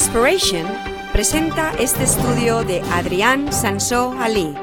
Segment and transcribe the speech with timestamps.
[0.00, 0.64] Inspiration
[1.12, 4.54] presenta este estudio de Adrián Sansó Ali.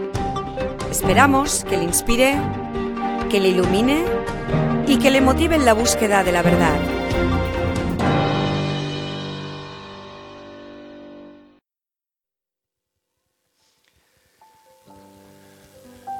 [0.89, 2.39] Esperamos que le inspire,
[3.29, 4.05] que le ilumine
[4.87, 6.79] y que le motive en la búsqueda de la verdad.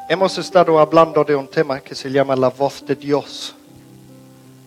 [0.10, 3.56] Hemos estado hablando de un tema que se llama la voz de Dios.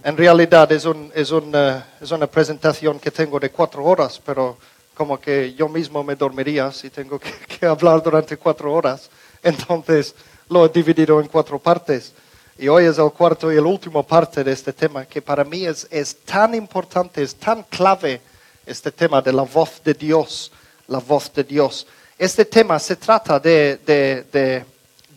[0.05, 4.57] En realidad es, un- es una, es una presentación que tengo de cuatro horas, pero
[4.95, 9.11] como que yo mismo me dormiría si tengo que, que hablar durante cuatro horas.
[9.43, 10.15] Entonces
[10.49, 12.13] lo he dividido en cuatro partes.
[12.59, 15.65] Y hoy es el cuarto y el último parte de este tema, que para mí
[15.65, 18.21] es, es tan importante, es tan clave
[18.67, 20.51] este tema de la voz de Dios,
[20.89, 21.87] la voz de Dios.
[22.19, 24.65] Este tema se trata de, de- de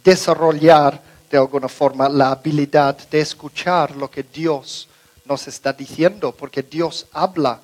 [0.04, 4.90] desarrollar de alguna forma la habilidad de escuchar lo que Dios
[5.26, 7.62] nos está diciendo, porque Dios habla,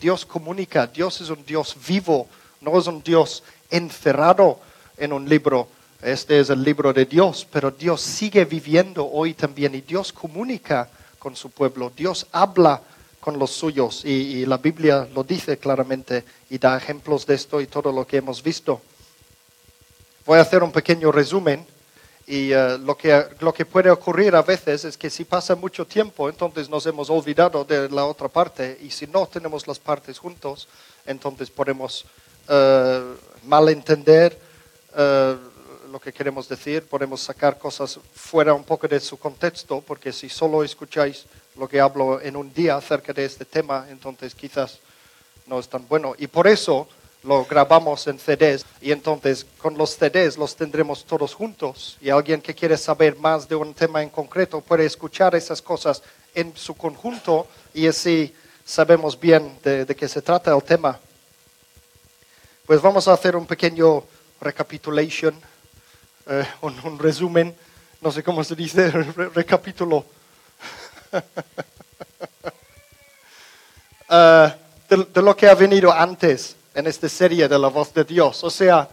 [0.00, 2.26] Dios comunica, Dios es un Dios vivo,
[2.60, 4.58] no es un Dios encerrado
[4.96, 5.68] en un libro.
[6.02, 10.88] Este es el libro de Dios, pero Dios sigue viviendo hoy también y Dios comunica
[11.18, 12.82] con su pueblo, Dios habla
[13.20, 17.60] con los suyos y, y la Biblia lo dice claramente y da ejemplos de esto
[17.60, 18.82] y todo lo que hemos visto.
[20.26, 21.64] Voy a hacer un pequeño resumen
[22.26, 25.86] y eh, lo, que, lo que puede ocurrir a veces es que si pasa mucho
[25.86, 30.18] tiempo, entonces nos hemos olvidado de la otra parte y si no tenemos las partes
[30.18, 30.66] juntos,
[31.04, 32.06] entonces podemos
[32.48, 33.14] eh,
[33.44, 34.38] malentender
[34.96, 35.36] eh,
[35.90, 40.28] lo que queremos decir, podemos sacar cosas fuera un poco de su contexto, porque si
[40.28, 44.80] solo escucháis lo que hablo en un día acerca de este tema, entonces quizás
[45.46, 46.14] no es tan bueno.
[46.18, 46.88] Y por eso
[47.24, 51.96] lo grabamos en CDs y entonces con los CDs los tendremos todos juntos.
[52.00, 56.02] Y alguien que quiere saber más de un tema en concreto puede escuchar esas cosas
[56.34, 58.34] en su conjunto y así
[58.64, 60.98] sabemos bien de, de qué se trata el tema.
[62.66, 64.04] Pues vamos a hacer un pequeño
[64.40, 65.34] recapitulation,
[66.28, 67.54] eh, un, un resumen,
[68.00, 70.04] no sé cómo se dice, re- recapitulo.
[74.10, 74.54] eh,
[74.88, 78.42] de, de lo que ha venido antes en esta serie de la voz de Dios.
[78.42, 78.88] O sea,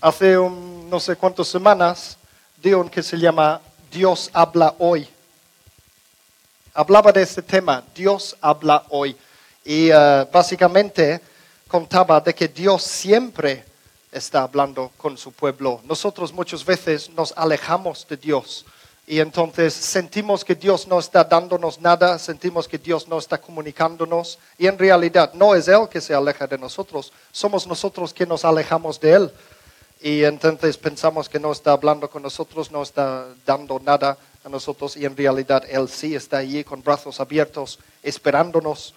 [0.00, 2.18] hace un, no sé cuántas semanas
[2.62, 3.60] di un que se llama
[3.90, 5.08] Dios habla hoy.
[6.74, 9.16] Hablaba de este tema, Dios habla hoy.
[9.64, 11.20] Y eh, básicamente
[11.66, 13.64] contaba de que Dios siempre
[14.12, 15.80] está hablando con su pueblo.
[15.84, 18.64] Nosotros muchas veces nos alejamos de Dios
[19.08, 24.38] y entonces sentimos que Dios no está dándonos nada, sentimos que Dios no está comunicándonos
[24.58, 28.44] y en realidad no es Él que se aleja de nosotros, somos nosotros que nos
[28.44, 29.32] alejamos de Él
[30.02, 34.94] y entonces pensamos que no está hablando con nosotros, no está dando nada a nosotros
[34.94, 38.94] y en realidad Él sí está allí con brazos abiertos esperándonos.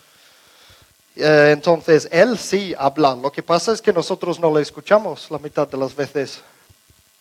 [1.15, 3.15] Eh, entonces, Él sí habla.
[3.15, 6.41] Lo que pasa es que nosotros no le escuchamos la mitad de las veces.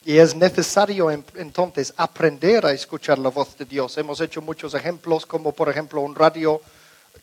[0.04, 3.98] Y es necesario en- entonces aprender a escuchar la voz de Dios.
[3.98, 6.60] Hemos hecho muchos ejemplos, como por ejemplo un radio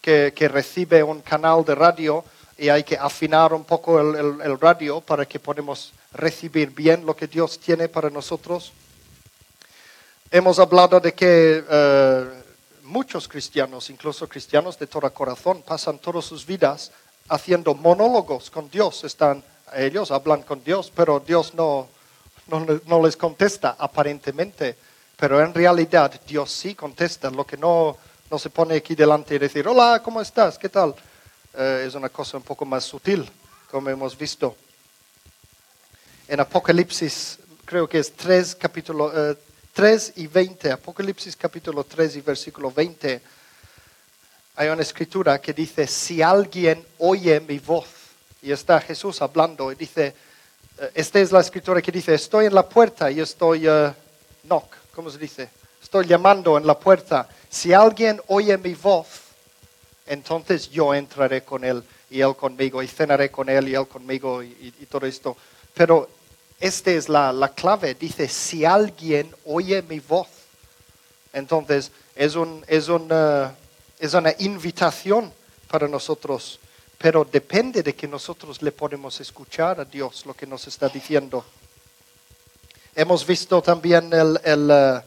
[0.01, 2.23] que, recibe un canal de radio
[2.57, 7.27] y hay que afinar un poco el radio para que podamos recibir bien lo que
[7.27, 8.71] Dios tiene para nosotros.
[10.29, 12.25] Hemos hablado de que eh,
[12.83, 16.91] muchos cristianos, incluso cristianos de todo corazón, pasan todas sus vidas
[17.27, 19.03] haciendo monólogos con Dios.
[19.03, 19.43] Están,
[19.75, 21.87] ellos hablan con Dios, pero Dios no,
[22.47, 24.75] no, no les contesta aparentemente.
[25.15, 27.29] Pero en realidad Dios sí contesta.
[27.29, 27.97] Lo que no,
[28.29, 30.57] no se pone aquí delante y decir, hola, ¿cómo estás?
[30.57, 30.95] ¿Qué tal?
[31.53, 33.27] Eh, es una cosa un poco más sutil,
[33.71, 34.55] como hemos visto
[36.27, 39.37] en Apocalipsis, creo que es 3, capítulo, eh,
[39.73, 43.21] 3 y 20, Apocalipsis capítulo 3 y versículo 20,
[44.57, 47.87] hay una escritura que dice, si alguien oye mi voz,
[48.41, 50.13] y está Jesús hablando, y dice,
[50.93, 53.91] esta es la escritura que dice, estoy en la puerta y estoy, eh,
[54.43, 55.49] knock, ¿cómo se dice?
[55.81, 57.27] Estoy llamando en la puerta.
[57.49, 59.07] Si alguien oye mi voz,
[60.05, 64.43] entonces yo entraré con él y él conmigo, y cenaré con él y él conmigo
[64.43, 65.35] y, todo esto.
[65.73, 66.09] Pero
[66.59, 70.27] esta es la, la clave, dice, si alguien oye mi voz,
[71.33, 73.55] entonces es, un, es, una,
[73.99, 75.31] es una invitación
[75.69, 76.59] para nosotros,
[76.97, 81.45] pero depende de que nosotros le podemos escuchar a Dios lo que nos está diciendo.
[82.95, 85.01] Hemos visto también el, el, eh,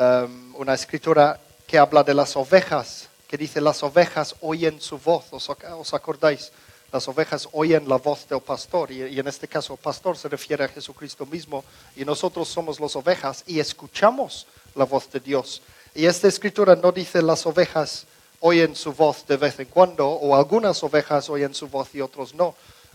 [0.00, 5.24] um, una escritura que habla de las ovejas, que dice las ovejas oyen su voz,
[5.32, 6.52] ¿os, os acordáis?
[6.92, 10.28] Las ovejas oyen la voz del pastor y, y en este caso el pastor se
[10.28, 11.64] refiere a Jesucristo mismo
[11.96, 14.46] y nosotros somos las ovejas y escuchamos
[14.76, 15.62] la voz de Dios.
[15.94, 18.06] Y esta escritura no dice las ovejas
[18.42, 22.34] oyen su voz de vez en cuando, o algunas ovejas oyen su voz y otros
[22.34, 22.54] no.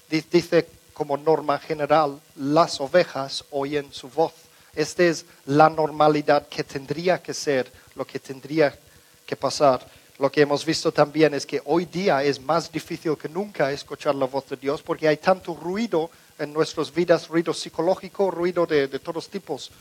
[0.09, 4.33] Di- Dice como norma general, las ovejas oyen su voz.
[4.75, 8.77] Esta es la normalidad que tendría que ser, lo que tendría
[9.25, 9.85] que pasar.
[10.19, 14.15] Lo que hemos visto también es que hoy día es más difícil que nunca escuchar
[14.15, 16.09] la voz de Dios porque hay tanto ruido
[16.39, 19.71] en nuestras vidas, ruido psicológico, ruido de, de todos tipos.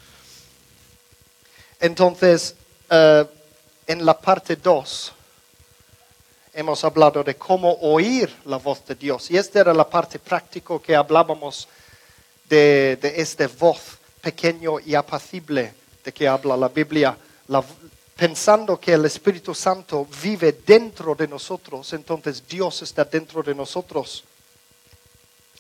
[1.81, 2.55] Entonces,
[2.91, 3.25] eh,
[3.87, 5.12] en la parte 2
[6.56, 9.31] hemos hablado de cómo oír la voz de Dios.
[9.31, 11.69] Y esta era la parte práctica que hablábamos
[12.49, 17.17] de, de esta voz pequeño y apacible de que habla la Biblia.
[17.49, 17.62] La-
[18.17, 24.25] pensando que el Espíritu Santo vive dentro de nosotros, entonces Dios está dentro de nosotros.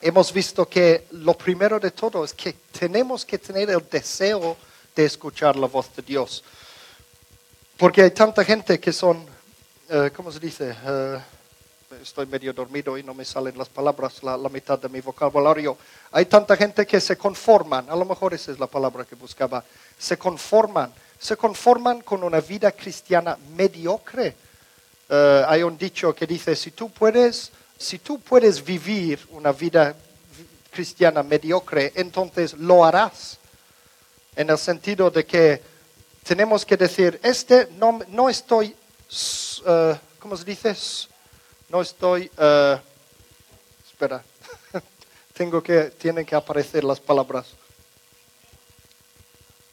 [0.00, 4.56] Hemos visto que lo primero de todo es que tenemos que tener el deseo
[4.94, 6.42] de escuchar la voz de Dios.
[7.76, 9.26] Porque hay tanta gente que son,
[9.88, 10.74] eh, ¿cómo se dice?
[10.84, 11.18] Eh,
[12.02, 15.76] estoy medio dormido y no me salen las palabras, la, la mitad de mi vocabulario.
[16.12, 19.64] Hay tanta gente que se conforman, a lo mejor esa es la palabra que buscaba,
[19.98, 24.34] se conforman, se conforman con una vida cristiana mediocre.
[25.08, 29.92] Eh, hay un dicho que dice, si tú puedes, si tú puedes vivir una vida
[30.36, 33.38] vi- cristiana mediocre, entonces lo harás.
[34.34, 35.62] En el sentido de que
[36.24, 38.74] tenemos que decir, este no, no estoy,
[39.08, 40.76] eh, ¿cómo se dice?
[41.68, 42.80] No estoy, eh,
[43.88, 44.22] espera,
[45.32, 47.46] tengo que, tienen que aparecer las palabras.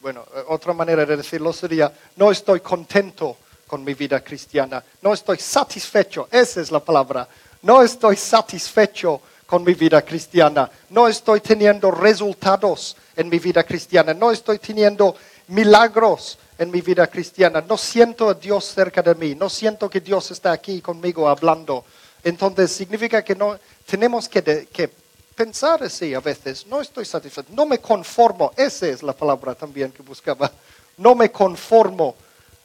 [0.00, 5.14] Bueno, eh, otra manera de decirlo sería, no estoy contento con mi vida cristiana, no
[5.14, 7.28] estoy satisfecho, esa es la palabra,
[7.62, 14.14] no estoy satisfecho con mi vida cristiana, no estoy teniendo resultados en mi vida cristiana,
[14.14, 15.16] no estoy teniendo
[15.48, 20.00] milagros en mi vida cristiana, no siento a Dios cerca de mí, no siento que
[20.00, 21.84] Dios está aquí conmigo hablando.
[22.22, 24.90] Entonces significa que no tenemos que, que
[25.34, 29.92] pensar así a veces, no estoy satisfecho, no me conformo, esa es la palabra también
[29.92, 30.50] que buscaba,
[30.98, 32.14] no me conformo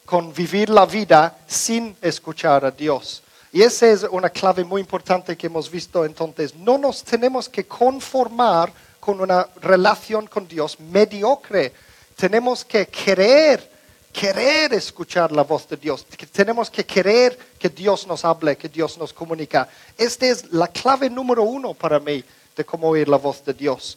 [0.06, 3.22] con vivir la vida sin escuchar a Dios.
[3.52, 6.54] Y esa es una clave muy importante que hemos visto entonces.
[6.54, 11.72] No nos tenemos que conformar con una relación con Dios mediocre.
[12.20, 13.66] Tenemos que querer,
[14.12, 16.04] querer escuchar la voz de Dios.
[16.30, 19.66] Tenemos que querer que Dios nos hable, que Dios nos comunica.
[19.96, 22.22] Esta es la clave número uno para mí
[22.54, 23.96] de cómo oír la voz de Dios.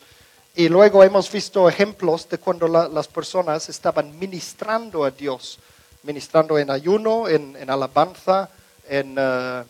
[0.55, 5.59] Y luego hemos visto ejemplos de cuando la- las personas estaban ministrando a Dios,
[6.03, 8.49] ministrando en ayuno, en, en alabanza,
[8.87, 9.63] en eh,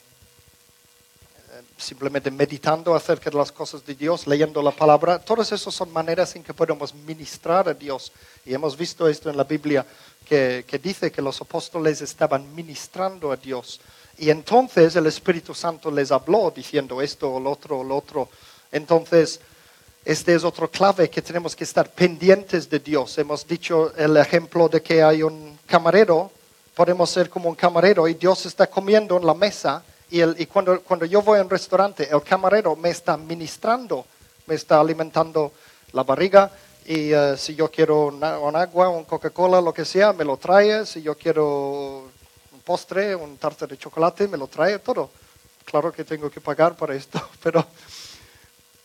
[1.78, 5.20] simplemente meditando acerca de las cosas de Dios, leyendo la palabra.
[5.20, 8.12] Todas esas son maneras en que podemos ministrar a Dios.
[8.46, 9.86] Y hemos visto esto en la Biblia,
[10.25, 13.81] que, que dice que los apóstoles estaban ministrando a Dios.
[14.18, 18.30] Y entonces el Espíritu Santo les habló diciendo esto o lo otro o lo otro.
[18.72, 19.40] Entonces,
[20.06, 23.18] este es otro clave que tenemos que estar pendientes de Dios.
[23.18, 26.30] Hemos dicho el ejemplo de que hay un camarero,
[26.75, 30.46] podemos ser como un camarero y Dios está comiendo en la mesa y, el- y
[30.46, 34.05] cuando, cuando yo voy a un restaurante, el camarero me está ministrando,
[34.46, 35.51] me está alimentando
[35.91, 36.51] la barriga
[36.86, 40.38] y eh, si yo quiero una- un agua, un Coca-Cola, lo que sea, me lo
[40.38, 40.86] trae.
[40.86, 42.10] Si yo quiero
[42.51, 45.10] un postre, un tarta de chocolate, me lo trae todo.
[45.65, 47.65] Claro que tengo que pagar por esto, pero...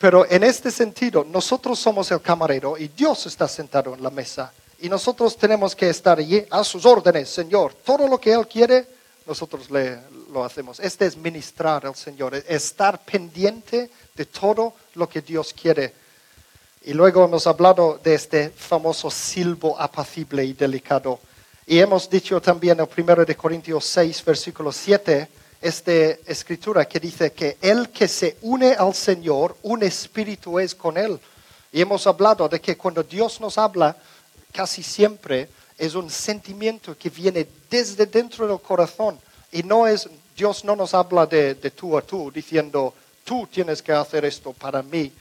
[0.00, 4.52] Pero en este sentido, nosotros somos el camarero y Dios está sentado en la mesa.
[4.80, 7.74] Y nosotros tenemos que estar allí a sus órdenes, Señor.
[7.84, 8.86] Todo lo que Él quiere,
[9.28, 9.98] nosotros le,
[10.32, 10.80] lo hacemos.
[10.80, 15.92] Este es ministrar al Señor, es estar pendiente de todo lo que Dios quiere.
[16.84, 21.20] Y luego hemos hablado de este famoso silbo apacible y delicado.
[21.66, 25.28] Y hemos dicho también en 1 de Corintios 6, versículo 7,
[25.60, 30.96] esta escritura que dice que el que se une al Señor, un espíritu es con
[30.96, 31.20] Él.
[31.70, 33.94] Y hemos hablado de que cuando Dios nos habla,
[34.52, 39.18] casi siempre es un sentimiento que viene desde dentro del corazón.
[39.52, 42.92] Y no es, Dios no nos habla de, tú a tú, diciendo,
[43.24, 45.12] tú tienes que hacer esto para mí.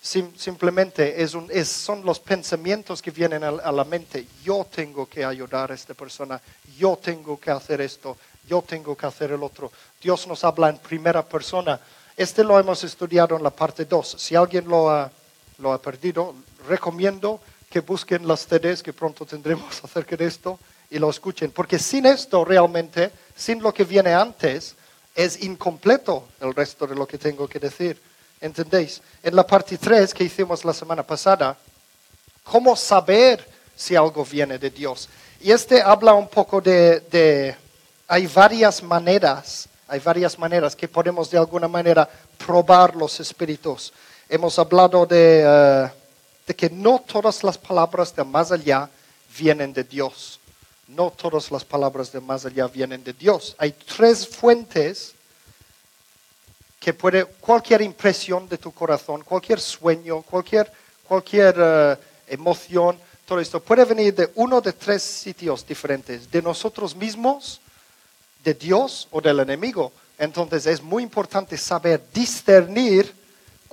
[0.00, 4.26] Sim- simplemente es un- es- son los pensamientos que vienen a, a la mente.
[4.44, 6.40] Yo tengo que ayudar a esta persona,
[6.78, 8.16] yo tengo que hacer esto,
[8.46, 9.72] yo tengo que hacer el otro.
[10.00, 11.80] Dios nos habla en primera persona.
[12.16, 14.16] Este lo hemos estudiado en la parte 2.
[14.18, 15.10] Si alguien lo ha,
[15.58, 16.34] lo ha perdido,
[16.68, 17.40] recomiendo
[17.70, 20.58] que busquen las CDs que pronto tendremos acerca de esto
[20.90, 21.50] y lo escuchen.
[21.50, 24.74] Porque sin esto realmente, sin lo que viene antes,
[25.14, 28.00] es incompleto el resto de lo que tengo que decir.
[28.40, 29.02] ¿Entendéis?
[29.22, 31.56] En la parte 3 que hicimos la semana pasada,
[32.44, 33.44] cómo saber
[33.76, 35.08] si algo viene de Dios.
[35.40, 37.56] Y este habla un poco de, de,
[38.06, 42.08] hay varias maneras, hay varias maneras que podemos de alguna manera
[42.46, 43.92] probar los espíritus.
[44.28, 45.90] Hemos hablado de, eh,
[46.48, 48.88] de que no todas las palabras de más allá
[49.38, 50.40] vienen de Dios.
[50.88, 53.54] No todas las palabras de más allá vienen de Dios.
[53.58, 55.12] Hay tres fuentes
[56.80, 60.72] que puede, cualquier impresión de tu corazón, cualquier sueño, cualquier,
[61.06, 61.96] cualquier eh,
[62.28, 67.60] emoción, todo esto puede venir de uno de tres sitios diferentes, de nosotros mismos,
[68.42, 69.92] de Dios o del enemigo.
[70.16, 73.14] Entonces es muy importante saber discernir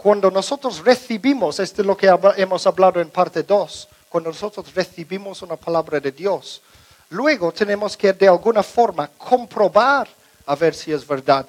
[0.06, 5.42] cuando nosotros recibimos, esto es lo que hemos hablado en parte 2, cuando nosotros recibimos
[5.42, 6.62] una palabra de Dios.
[7.10, 10.08] Luego tenemos que de alguna forma comprobar
[10.46, 11.48] a ver si es verdad.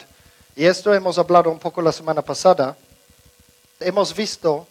[0.54, 2.74] Y esto hemos hablado un poco la semana pasada.
[3.78, 4.66] Hemos visto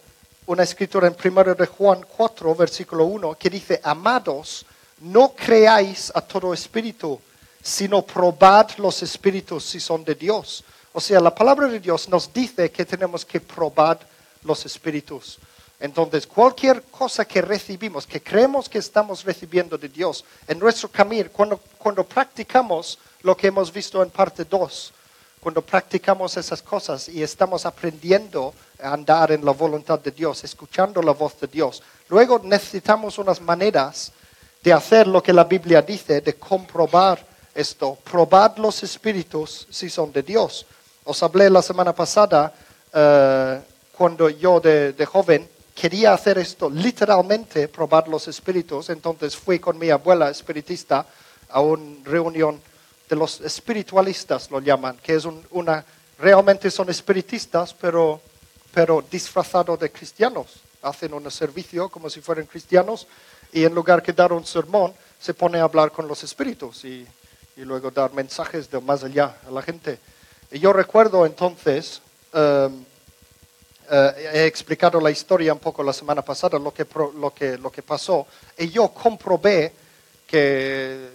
[0.46, 4.66] una escritura en 1 de Juan 4, versículo 1, que dice, amados,
[5.02, 7.20] no creáis a todo espíritu,
[7.62, 10.64] sino probad los espíritus si son de Dios.
[10.96, 13.98] O sea, la palabra de Dios nos dice que tenemos que probar
[14.44, 15.38] los espíritus.
[15.78, 21.28] Entonces, cualquier cosa que recibimos, que creemos que estamos recibiendo de Dios en nuestro camino,
[21.30, 24.92] cuando, cuando practicamos lo que hemos visto en parte 2,
[25.38, 31.02] cuando practicamos esas cosas y estamos aprendiendo a andar en la voluntad de Dios, escuchando
[31.02, 34.12] la voz de Dios, luego necesitamos unas maneras
[34.62, 37.22] de hacer lo que la Biblia dice, de comprobar
[37.54, 40.64] esto, probar los espíritus si son de Dios.
[41.06, 42.52] Os hablé la semana pasada,
[42.92, 43.60] eh,
[43.96, 49.88] cuando yo de, joven quería hacer esto, literalmente probar los espíritus, entonces fui con mi
[49.88, 51.06] abuela espiritista
[51.48, 52.60] a una reunión
[53.08, 55.84] de los espiritualistas, lo llaman, que es una,
[56.18, 58.20] realmente son espiritistas, pero,
[58.74, 60.60] pero disfrazados de cristianos.
[60.82, 63.06] Hacen un servicio como si fueran cristianos
[63.52, 67.06] y en lugar de dar un sermón, se pone a hablar con los espíritus y
[67.56, 69.98] y luego dar mensajes de más allá a la gente.
[70.56, 72.00] Y yo recuerdo entonces,
[72.32, 72.82] em,
[73.90, 76.86] eh, he explicado la historia un poco la semana pasada, lo que,
[77.20, 79.74] lo, que, lo que pasó, y yo comprobé
[80.26, 81.10] que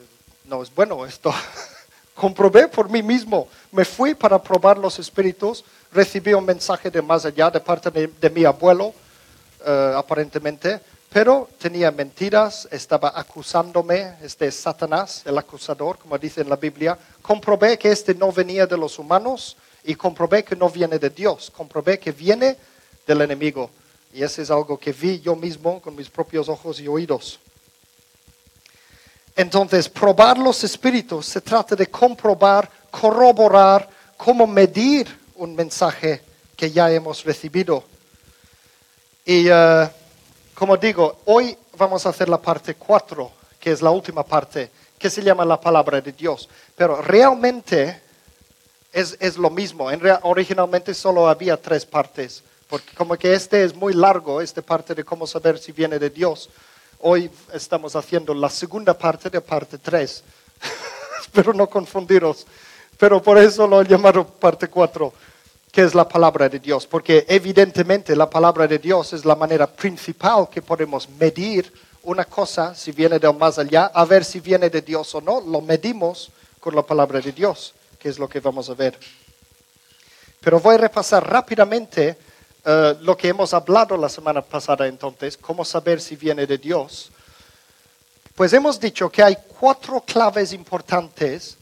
[0.45, 1.33] no es bueno esto.
[2.13, 3.47] comprobé por mí mismo.
[3.71, 8.29] Me fui para probar los espíritus, recibí un mensaje de más allá de parte de,
[8.29, 8.93] mi abuelo,
[9.65, 10.79] eh, aparentemente,
[11.13, 16.97] pero tenía mentiras, estaba acusándome, este es Satanás, el acusador, como dice en la Biblia.
[17.21, 21.51] Comprobé que este no venía de los humanos y comprobé que no viene de Dios,
[21.51, 22.55] comprobé que viene
[23.05, 23.69] del enemigo.
[24.13, 27.41] Y eso es algo que vi yo mismo con mis propios ojos y oídos.
[29.35, 36.21] Entonces, probar los espíritus se trata de comprobar, corroborar, cómo medir un mensaje
[36.55, 37.83] que ya hemos recibido.
[39.25, 39.89] Y uh,
[40.61, 45.09] como digo, hoy vamos a hacer la parte 4, que es la última parte, que
[45.09, 46.47] se llama la palabra de Dios.
[46.75, 47.99] Pero realmente
[48.93, 49.89] es, lo mismo.
[49.89, 54.93] En originalmente solo había tres partes, porque como que este es muy largo, esta parte
[54.93, 56.47] de cómo saber si viene de Dios.
[56.99, 60.23] Hoy estamos haciendo la segunda parte de parte 3.
[61.21, 62.45] Espero no confundiros.
[62.99, 65.11] Pero por eso lo he llamado parte 4
[65.71, 69.67] que es la palabra de Dios, porque evidentemente la palabra de Dios es la manera
[69.67, 71.71] principal que podemos medir
[72.03, 75.39] una cosa, si viene de más allá, a ver si viene de Dios o no,
[75.39, 78.97] lo medimos con la palabra de Dios, que es lo que vamos a ver.
[80.41, 82.17] Pero voy a repasar rápidamente
[82.65, 87.11] eh, lo que hemos hablado la semana pasada entonces, cómo saber si viene de Dios.
[88.35, 91.57] Pues hemos dicho que hay cuatro claves importantes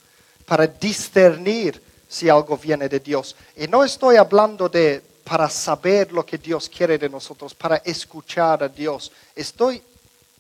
[0.46, 3.36] para discernir si algo viene de Dios.
[3.56, 8.64] Y no estoy hablando de para saber lo que Dios quiere de nosotros, para escuchar
[8.64, 9.12] a Dios.
[9.36, 9.80] Estoy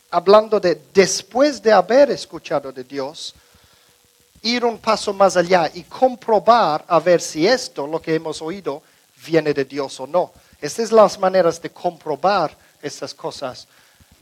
[0.09, 3.35] hablando de después de haber escuchado de Dios,
[4.41, 8.81] ir un paso más allá y comprobar a ver si esto, lo que hemos oído,
[9.23, 10.31] viene de Dios o no.
[10.59, 13.67] Estas son las maneras de comprobar estas cosas.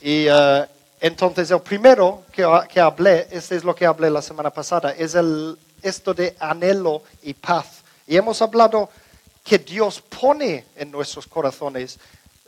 [0.02, 0.66] Y eh,
[1.00, 5.16] entonces el primero que, que hablé, este es lo que hablé la semana pasada, es
[5.16, 5.58] el
[5.88, 7.84] esto de anhelo y paz.
[8.06, 8.90] Y hemos hablado
[9.44, 12.00] que Dios pone en nuestros corazones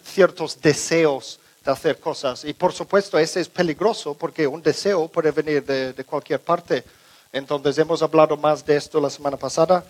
[0.03, 2.43] ciertos deseos de hacer cosas.
[2.45, 6.83] Y por supuesto, ese es peligroso porque un deseo puede venir de, de cualquier parte.
[7.31, 9.83] Entonces hemos hablado más de esto la semana pasada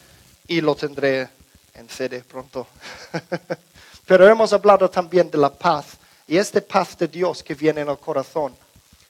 [0.48, 1.30] y lo tendré
[1.76, 2.68] en sede pronto.
[4.06, 7.90] Pero hemos hablado también de la paz y este paz de Dios que viene en
[7.90, 8.56] el corazón.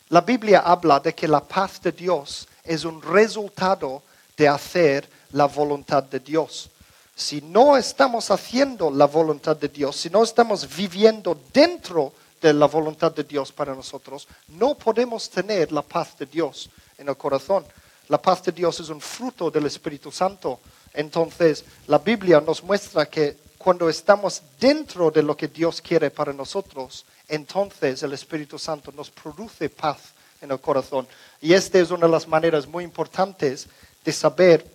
[0.10, 4.02] La Biblia habla de que la paz de Dios es un resultado
[4.40, 6.70] de hacer la voluntad de Dios.
[7.14, 12.66] Si no estamos haciendo la voluntad de Dios, si no estamos viviendo dentro de la
[12.68, 17.66] voluntad de Dios para nosotros, no podemos tener la paz de Dios en el corazón.
[18.08, 20.62] La paz de Dios es un fruto del Espíritu Santo.
[20.94, 26.32] Entonces, la Biblia nos muestra que cuando estamos dentro de lo que Dios quiere para
[26.32, 31.06] nosotros, entonces el Espíritu Santo nos produce paz en el corazón.
[31.42, 33.68] Y esta es una de las maneras muy importantes
[34.04, 34.66] de saber,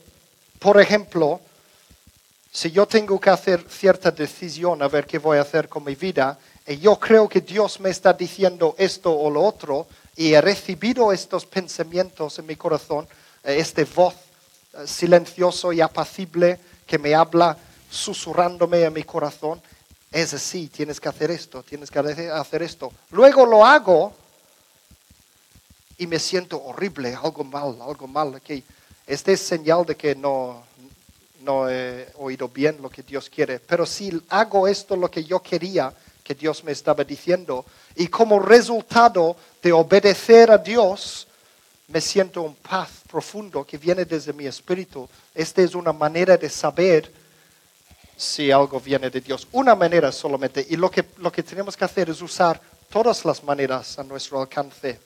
[0.59, 1.41] por ejemplo,
[2.53, 5.95] si yo tengo que hacer cierta decisión a ver qué voy a hacer con mi
[5.95, 10.41] vida, y yo creo que Dios me está diciendo esto o lo otro, y he
[10.41, 13.09] recibido estos pensamientos en mi corazón,
[13.43, 14.15] eh, esta voz
[14.75, 17.57] eh, silencioso y apacible que me habla
[17.91, 19.61] susurrándome en mi corazón,
[20.13, 22.93] es así, tienes que hacer esto, tienes que hacer esto.
[23.11, 24.15] Luego lo hago
[25.99, 28.63] y me siento horrible, algo mal, algo mal aquí.
[29.07, 30.65] Este es señal de que no,
[31.43, 33.61] no he oído bien lo que Dios quiere.
[33.61, 35.93] Pero si hago esto lo que yo quería
[36.23, 41.29] que Dios me estaba diciendo, y como resultado de obedecer a Dios,
[41.89, 45.07] me siento un paz profundo que viene desde mi espíritu.
[45.35, 47.13] Esta es una manera de saber
[48.17, 49.47] si algo viene de Dios.
[49.53, 50.67] Una manera solamente.
[50.71, 54.41] Y lo que, lo que tenemos que hacer es usar todas las maneras a nuestro
[54.41, 54.99] alcance.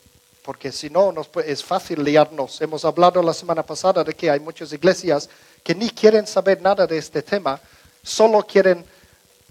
[0.49, 2.59] Porque si no, nos, es fácil liarnos.
[2.63, 5.29] Hemos hablado la semana pasada de que hay muchas iglesias
[5.63, 7.61] que ni quieren saber nada de este tema,
[8.03, 8.83] solo quieren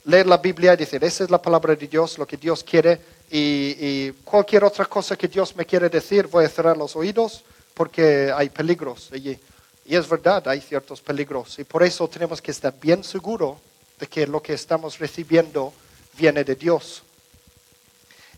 [0.05, 2.99] leer la Biblia y decir, esa es la palabra de Dios, lo que Dios quiere,
[3.29, 7.43] y, y, cualquier otra cosa que Dios me quiere decir, voy a cerrar los oídos
[7.75, 9.39] porque hay peligros allí.
[9.85, 11.59] Y es verdad, hay ciertos peligros.
[11.59, 13.59] Y por eso tenemos que estar bien seguros
[13.99, 15.71] de que lo que estamos recibiendo
[16.17, 17.03] viene de Dios.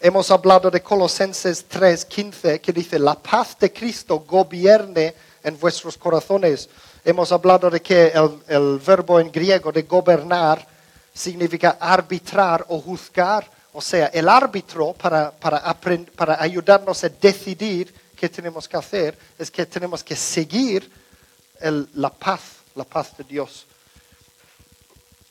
[0.01, 5.13] Hemos hablado de Colosenses 3:15 que dice, la paz de Cristo gobierne
[5.44, 6.70] en vuestros corazones.
[7.03, 10.66] Hemos hablado de que el, el verbo en griego de gobernar
[11.14, 13.50] significa arbitrar o juzgar.
[13.74, 15.62] O sea, el árbitro para, para,
[16.16, 20.90] para ayudarnos a decidir qué tenemos que hacer es que tenemos que seguir
[21.96, 22.42] la paz,
[22.75, 23.66] la paz de Dios.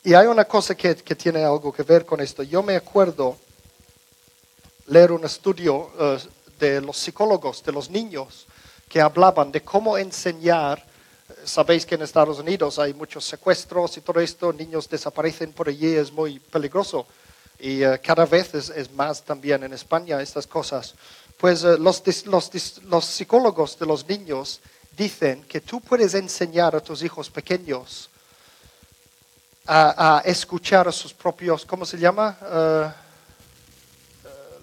[0.04, 2.42] Y hay una cosa que, tiene algo que ver con esto.
[2.42, 3.36] Yo me acuerdo
[4.88, 6.18] leer un estudio eh,
[6.58, 8.46] de los psicólogos, de los niños,
[8.88, 10.84] que hablaban de cómo enseñar.
[11.44, 15.94] Sabéis que en Estados Unidos hay muchos secuestros y todo esto, niños desaparecen por allí,
[15.94, 17.06] es muy peligroso.
[17.60, 20.94] Y eh, cada vez es, más también en España estas cosas.
[21.36, 22.02] Pues eh, los,
[22.84, 24.60] los psicólogos de los niños
[24.96, 28.10] dicen que tú puedes enseñar a tus hijos pequeños
[29.70, 32.38] a, escuchar a sus propios, ¿cómo se llama?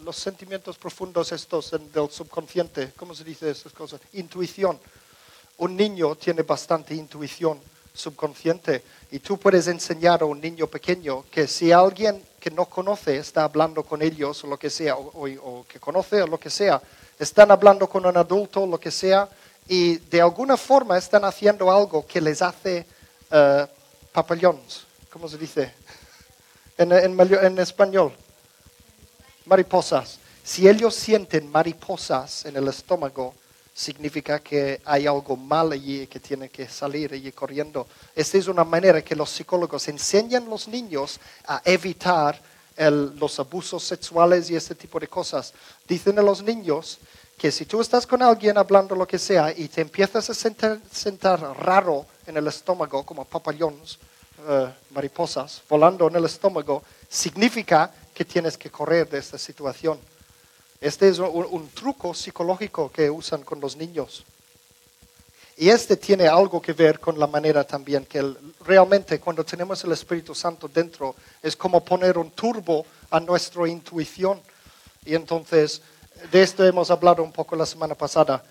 [0.06, 4.00] Eh, eh, los sentimientos profundos estos del subconsciente, ¿cómo se dice esas cosas?
[4.14, 4.80] Intuición.
[5.58, 7.60] Un niño tiene bastante intuición
[7.94, 13.18] subconsciente y tú puedes enseñar a un niño pequeño que si alguien que no conoce
[13.18, 16.50] está hablando con ellos o lo que sea, o, o que conoce o lo que
[16.50, 16.82] sea,
[17.18, 19.30] están hablando con un adulto o lo que sea,
[19.68, 22.86] y de alguna forma están haciendo algo que les hace
[23.32, 23.66] uh,
[24.12, 25.74] papallones, ¿cómo se dice?
[26.78, 28.12] En, español,
[29.46, 30.20] mariposas.
[30.44, 33.34] Si ellos sienten mariposas en el estómago,
[33.74, 37.88] significa que hay algo mal allí que tiene que salir allí corriendo.
[38.16, 42.40] Esta es una manera que los psicólogos enseñan a los niños a evitar
[42.78, 45.54] los abusos sexuales y este tipo de cosas.
[45.88, 47.00] Dicen a los niños
[47.38, 51.40] que si tú estás con alguien hablando lo que sea y te empiezas a sentar,
[51.60, 53.98] raro en el estómago, como papallones,
[54.48, 60.00] eh, mariposas, volando en el estómago, significa que tienes que correr de esta situación.
[60.80, 64.24] Este es un, truco psicológico que usan con los niños.
[65.58, 69.92] Y este tiene algo que ver con la manera también que realmente cuando tenemos el
[69.92, 74.42] Espíritu Santo dentro es como poner un turbo a nuestra intuición.
[75.06, 75.82] Y entonces
[76.32, 78.44] de esto hemos hablado un poco la semana pasada.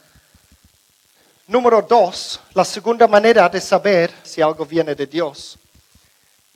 [1.46, 5.58] Número dos, la segunda manera de saber si algo viene de Dios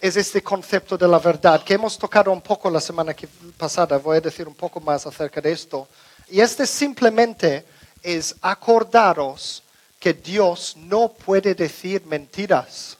[0.00, 3.14] es este concepto de la verdad que hemos tocado un poco la semana
[3.56, 3.98] pasada.
[3.98, 5.88] Voy a decir un poco más acerca de esto.
[6.30, 7.64] Y este simplemente
[8.02, 9.62] es acordaros
[9.98, 12.96] que Dios no puede decir mentiras.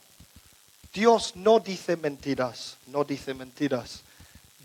[0.93, 4.01] Dios no dice mentiras, no dice mentiras.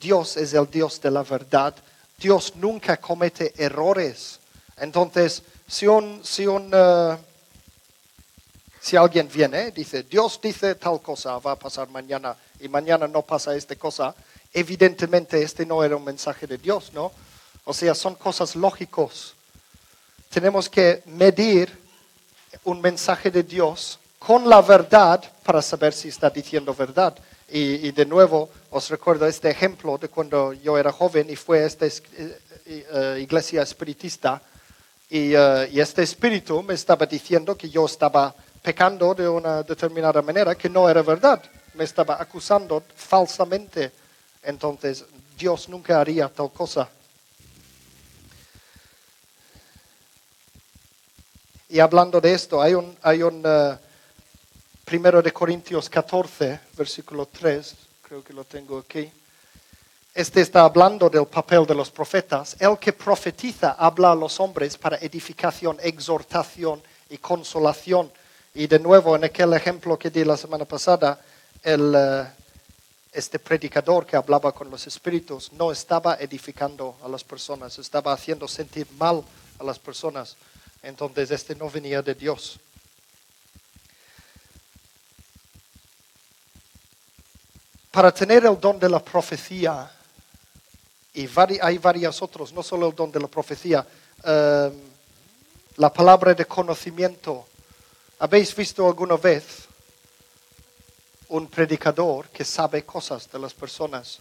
[0.00, 1.74] Dios es el Dios de la verdad
[2.18, 4.38] Dios nunca comete errores.
[4.76, 5.86] Entonces, si,
[6.22, 6.60] si, uh,
[8.84, 13.22] si alguien viene, dice, Dios dice tal cosa va a pasar mañana y mañana no
[13.22, 14.14] pasa esta cosa,
[14.52, 17.10] evidentemente este no era un mensaje de Dios, ¿no?
[17.64, 19.32] O sea, son cosas lógicas.
[20.28, 21.72] Tenemos que medir
[22.64, 27.16] un mensaje de Dios con la verdad para saber si está diciendo verdad.
[27.48, 31.66] Y, de nuevo os recuerdo este ejemplo de cuando yo era joven y fue a
[31.66, 34.42] esta eh, iglesia espiritista
[35.08, 40.22] Y, eh, y este espíritu me estaba diciendo que yo estaba pecando de una determinada
[40.22, 41.42] manera que no era verdad.
[41.74, 43.92] Me estaba acusando falsamente.
[44.42, 45.04] Entonces,
[45.36, 46.88] Dios nunca haría tal cosa.
[51.68, 53.76] Y hablando de esto, hay un, hay un eh,
[54.82, 59.12] primero de Corintios 14, versículo 3, creo que lo tengo aquí.
[60.14, 62.56] Este está hablando del papel de los profetas.
[62.58, 68.10] El que profetiza habla a los hombres para edificación, exhortación y consolación.
[68.56, 71.20] Y de nuevo, en aquel ejemplo que di la semana pasada,
[71.64, 72.24] eh,
[73.12, 78.46] este predicador que hablaba con los espíritus no estaba edificando a las personas, estaba haciendo
[78.46, 79.24] sentir mal
[79.58, 80.36] a las personas.
[80.84, 82.60] Entonces, este no venía de Dios.
[87.90, 89.90] Para tener el don de la profecía,
[91.12, 91.28] y
[91.60, 93.84] hay varios otros, no solo el don de la profecía,
[94.22, 94.72] em,
[95.76, 97.48] la palabra de conocimiento.
[98.20, 99.66] ¿Habéis visto alguna vez
[101.28, 104.20] un predicador que sabe cosas de las personas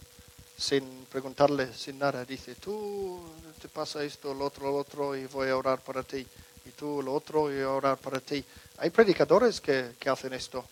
[0.58, 2.24] sin preguntarle, sin nada?
[2.24, 3.20] Dice, tú
[3.62, 6.26] te pasa esto, lo otro, lo otro, y voy a orar para ti.
[6.66, 8.44] Y tú lo otro, y voy a orar para ti.
[8.78, 10.64] Hay predicadores que, que hacen esto.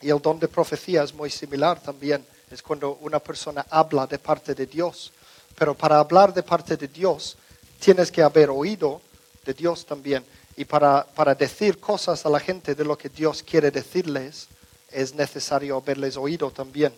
[0.00, 2.24] Y el don de profecía es muy similar también.
[2.52, 5.12] Es cuando una persona habla de parte de Dios.
[5.58, 7.36] Pero para hablar de parte de Dios,
[7.80, 9.00] tienes que haber oído
[9.44, 10.24] de Dios también.
[10.56, 14.48] Y para, para decir cosas a la gente de lo que Dios quiere decirles,
[14.90, 16.92] es necesario haberles oído también.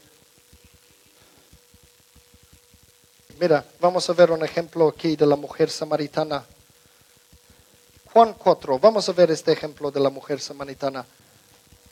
[3.40, 6.44] Mira, vamos a ver un ejemplo aquí de la mujer samaritana.
[8.12, 11.04] Juan 4, vamos a ver este ejemplo de la mujer samaritana.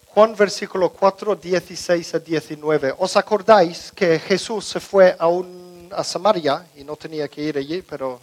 [0.09, 2.95] Juan versículo 4, 16 a 19.
[2.99, 7.59] ¿Os acordáis que Jesús se fue a, un, a Samaria y no tenía que ir
[7.59, 8.19] allí, pero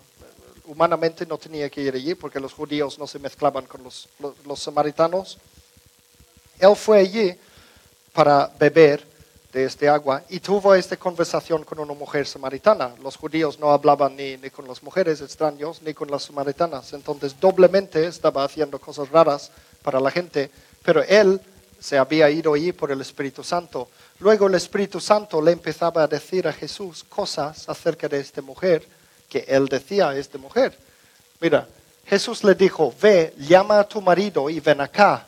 [0.66, 4.08] humanamente no tenía que ir allí porque los judíos no se mezclaban con los,
[4.56, 5.38] samaritanos?
[6.60, 7.36] Él fue allí
[8.14, 9.06] para beber
[9.52, 12.96] de este agua y tuvo esta conversación con una mujer samaritana.
[13.02, 17.40] Los judíos no hablaban ni, ni, con las mujeres extraños ni con las samaritanas, entonces
[17.40, 19.52] doblemente estaba haciendo cosas raras
[19.84, 20.50] para la gente,
[20.84, 21.42] pero él
[21.80, 23.90] se había ido allí por el Espíritu Santo.
[24.20, 28.88] Luego el Espíritu Santo le empezaba a decir a Jesús cosas acerca de esta mujer
[29.34, 30.78] que él decía a esta mujer.
[31.40, 31.68] Mira,
[32.06, 35.26] Jesús le dijo, ve, llama a tu marido y ven acá.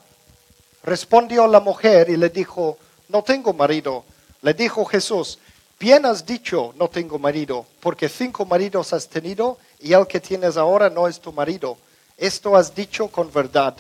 [0.83, 2.77] Respondió la mujer y le dijo,
[3.09, 4.05] no tengo marido.
[4.43, 5.39] Le dijo Jesús,
[5.79, 10.55] bien has dicho, no tengo marido, porque cinco maridos has tenido y el que tienes
[10.55, 11.75] ahora no es tu marido.
[12.15, 13.75] Esto has dicho con verdad.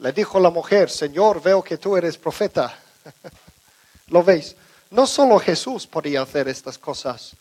[0.00, 2.78] Le dijo la mujer, Señor, veo que tú eres profeta.
[4.08, 4.54] ¿Lo veis?
[4.90, 7.34] No solo Jesús podía hacer estas cosas,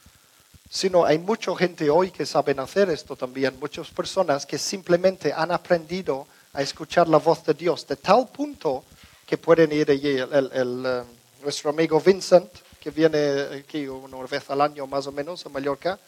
[0.69, 5.51] sino hay mucha gente hoy que saben hacer esto también, muchas personas que simplemente han
[5.51, 8.83] aprendido a escuchar la voz de Dios de tal punto
[9.25, 10.17] que pueden ir allí.
[10.17, 10.51] El,
[10.85, 11.03] eh,
[11.43, 12.49] nuestro amigo Vincent,
[12.79, 15.99] que viene aquí una vez al año más o menos a Mallorca,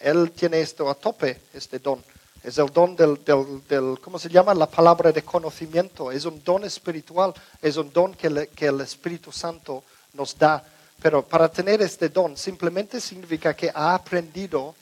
[0.00, 2.02] él tiene esto a tope, este don.
[2.42, 4.52] Es el don del, del, ¿cómo se llama?
[4.52, 6.10] La palabra de conocimiento.
[6.10, 7.32] Es un don espiritual.
[7.60, 10.64] Es un don que, que el Espíritu Santo nos da.
[11.02, 14.74] Pero para tener este don simplemente significa que ha aprendido,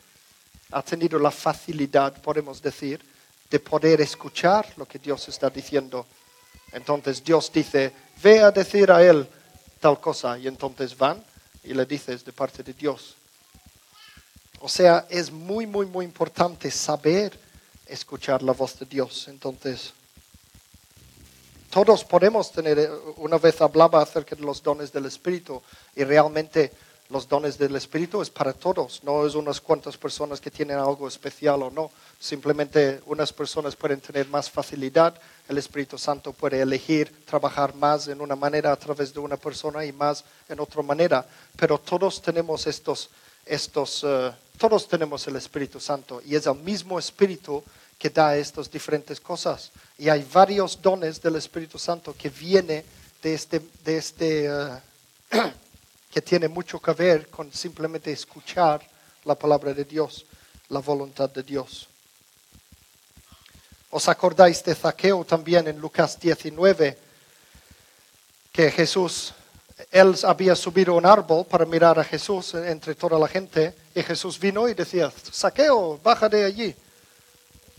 [0.70, 3.00] ha tenido la facilidad, podemos decir,
[3.50, 6.06] de poder escuchar lo que Dios está diciendo.
[6.72, 9.26] Entonces Dios dice, ve a decir a él
[9.80, 10.38] tal cosa.
[10.38, 11.24] Y entonces van
[11.64, 13.16] y le dices de parte de Dios.
[14.60, 17.32] O sea, es muy, muy, muy importante saber
[17.86, 19.26] escuchar la voz de Dios.
[19.28, 19.94] Entonces,
[21.70, 25.62] todos podemos tener, eh, una vez hablaba acerca de los dones del Espíritu
[25.94, 26.72] y realmente
[27.08, 31.08] los dones del Espíritu es para todos, no es unas cuantas personas que tienen algo
[31.08, 31.90] especial o no.
[32.18, 35.14] Simplemente unas personas pueden tener más facilidad,
[35.48, 39.84] el Espíritu Santo puede elegir trabajar más en una manera a través de una persona
[39.84, 43.10] y más en otra manera, pero todos tenemos estos,
[43.46, 47.64] estos uh, todos tenemos el Espíritu Santo y es el mismo Espíritu
[48.00, 49.70] que da estas diferentes cosas.
[49.98, 52.82] Y hay varios dones del Espíritu Santo que viene
[53.22, 54.80] de este, este eh,
[56.10, 58.80] que tiene mucho que ver con simplemente escuchar
[59.26, 60.24] la palabra de Dios,
[60.70, 61.88] la voluntad de Dios.
[63.90, 66.96] ¿Os acordáis de Zaqueo también en Lucas 19?
[68.50, 69.34] Que Jesús,
[69.90, 74.40] él había subido un árbol para mirar a Jesús entre toda la gente y Jesús
[74.40, 76.74] vino y decía, Saqueo, baja de allí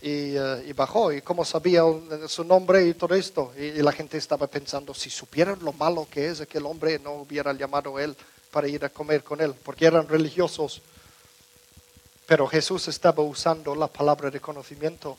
[0.04, 1.12] eh, y, bajó.
[1.12, 1.82] Y como sabía
[2.26, 6.26] su nombre y todo esto, y, la gente estaba pensando, si supieran lo malo que
[6.26, 8.16] es aquel hombre, no hubiera llamado a él
[8.50, 10.82] para ir a comer con él, porque eran religiosos.
[12.26, 15.16] Pero Jesús estaba usando la palabra de conocimiento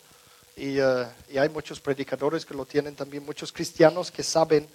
[0.56, 4.67] y, eh, y hay muchos predicadores que lo tienen también, muchos cristianos que saben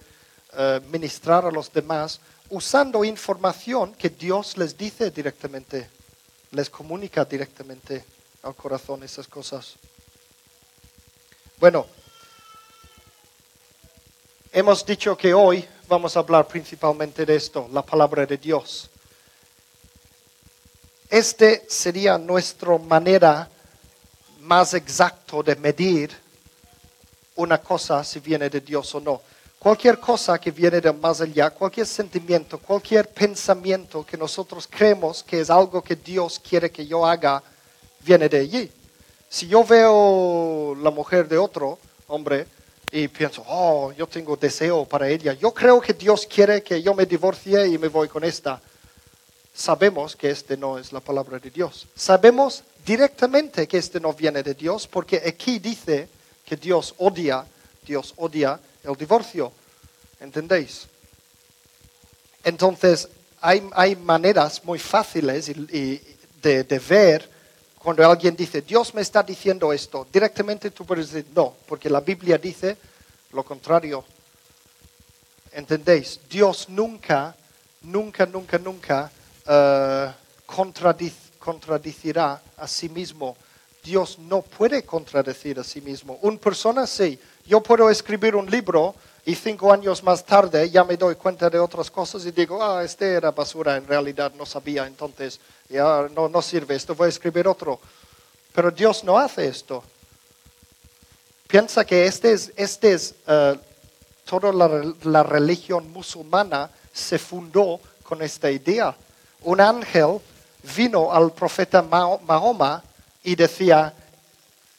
[0.57, 2.19] eh, ministrar a los demás
[2.49, 5.87] usando información que Dios les dice directamente,
[6.51, 8.03] les comunica directamente
[8.41, 9.75] al corazón esas cosas.
[11.59, 11.85] Bueno,
[14.53, 18.89] hemos dicho que hoy vamos a hablar principalmente de esto, la palabra de Dios.
[21.09, 23.49] Este sería nuestra manera
[24.39, 26.15] más exacta de medir
[27.35, 29.21] una cosa si viene de Dios o no.
[29.59, 35.41] Cualquier cosa que viene de más allá, cualquier sentimiento, cualquier pensamiento que nosotros creemos que
[35.41, 37.43] es algo que Dios quiere que yo haga,
[37.99, 38.71] viene de allí.
[39.29, 42.47] Si yo veo la mujer de otro hombre
[42.91, 46.95] y pienso, oh, yo tengo deseo para ella, yo creo que Dios quiere que yo
[46.95, 48.59] me divorcie y me voy con esta.
[49.53, 51.87] Sabemos que este no es la palabra de Dios.
[51.95, 56.07] Sabemos directamente que este no viene de Dios porque aquí dice
[56.43, 57.45] que Dios odia,
[57.85, 59.51] Dios odia el divorcio.
[60.19, 60.87] ¿Entendéis?
[62.43, 63.07] Entonces,
[63.41, 67.38] hay, hay maneras muy fáciles de, de ver
[67.89, 72.01] cuando alguien dice, Dios me está diciendo esto, directamente tú puedes decir, no, porque la
[72.01, 72.77] Biblia dice
[73.31, 74.05] lo contrario.
[75.53, 76.19] ¿Entendéis?
[76.29, 77.35] Dios nunca,
[77.81, 79.11] nunca, nunca, nunca
[79.47, 80.11] uh,
[81.41, 83.35] contradicirá a sí mismo.
[83.83, 86.19] Dios no puede contradecir a sí mismo.
[86.21, 87.19] Una persona sí.
[87.47, 88.93] Yo puedo escribir un libro
[89.29, 92.83] y cinco años más tarde ya me doy cuenta de otras cosas y digo, ah,
[92.83, 95.39] este era basura, en realidad no sabía, entonces
[95.69, 97.79] ya no, no sirve, esto voy a escribir otro.
[98.51, 99.83] Pero Dios no hace esto.
[101.47, 103.55] Piensa que este es, este es uh,
[104.25, 108.95] toda la, la religión musulmana se fundó con esta idea.
[109.43, 110.17] Un ángel
[110.75, 112.83] vino al profeta Mahoma
[113.23, 113.93] y decía,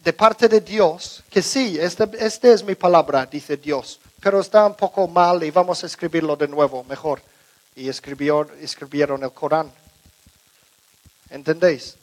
[0.02, 4.66] de parte de Dios, que sí, esta este es mi palabra, dice Dios, pero está
[4.66, 7.22] un poco mal y vamos a escribirlo de nuevo, mejor.
[7.74, 9.72] Y escribió, escribieron el Corán.
[11.30, 11.96] ¿Entendéis?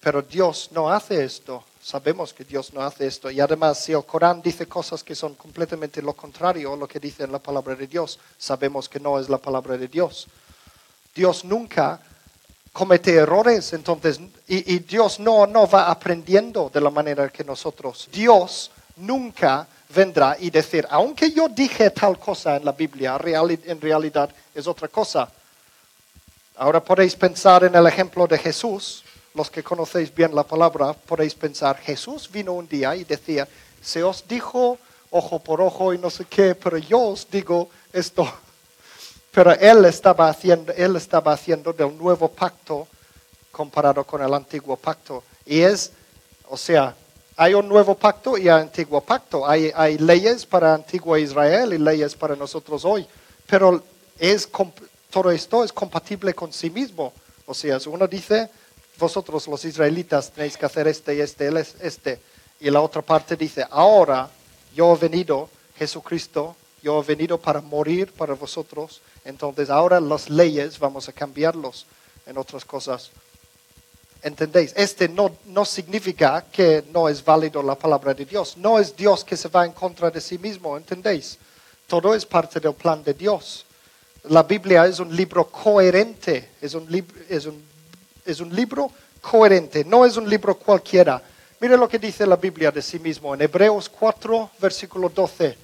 [0.00, 1.64] Pero Dios no hace esto.
[1.82, 3.30] Sabemos que Dios no hace esto.
[3.30, 7.00] Y además, si el Corán dice cosas que son completamente lo contrario a lo que
[7.00, 10.26] dice en la palabra de Dios, sabemos que no es la palabra de Dios.
[11.14, 12.00] Dios nunca
[12.72, 18.08] comete errores, entonces, y, y Dios no, no va aprendiendo de la manera que nosotros.
[18.12, 24.30] Dios nunca vendrá y decir, aunque yo dije tal cosa en la Biblia, en realidad
[24.54, 25.30] es otra cosa.
[26.56, 29.02] Ahora podéis pensar en el ejemplo de Jesús,
[29.34, 33.48] los que conocéis bien la palabra, podéis pensar, Jesús vino un día y decía,
[33.82, 34.78] se os dijo
[35.10, 38.30] ojo por ojo y no sé qué, pero yo os digo esto.
[39.30, 42.86] Pero él estaba haciendo, él estaba haciendo del nuevo pacto
[43.50, 45.24] comparado con el antiguo pacto.
[45.46, 45.92] Y es,
[46.48, 46.94] o sea,
[47.36, 49.46] hay un nuevo pacto y un antiguo pacto.
[49.48, 53.06] Hay, hay leyes para antiguo Israel y leyes para nosotros hoy.
[53.46, 53.82] Pero
[54.18, 54.48] es,
[55.10, 57.12] todo esto es compatible con sí mismo.
[57.46, 58.48] O sea, uno dice,
[58.98, 62.20] vosotros los israelitas tenéis que hacer este y este y este.
[62.60, 64.28] Y la otra parte dice, ahora
[64.74, 69.00] yo he venido, Jesucristo, yo he venido para morir para vosotros.
[69.24, 71.86] Entonces ahora las leyes vamos a cambiarlos
[72.26, 73.10] en otras cosas.
[74.24, 74.72] ¿Entendéis?
[74.74, 78.56] Este no, no significa que no es válido la palabra de Dios.
[78.56, 81.36] No es Dios que se va en contra de sí mismo, ¿entendéis?
[81.86, 83.66] Todo es parte del plan de Dios.
[84.30, 86.88] La Biblia es un libro coherente, es un,
[87.28, 87.62] es un,
[88.24, 91.22] es un libro coherente, no es un libro cualquiera.
[91.60, 95.63] Mire lo que dice la Biblia de sí mismo en Hebreos 4, versículo 12.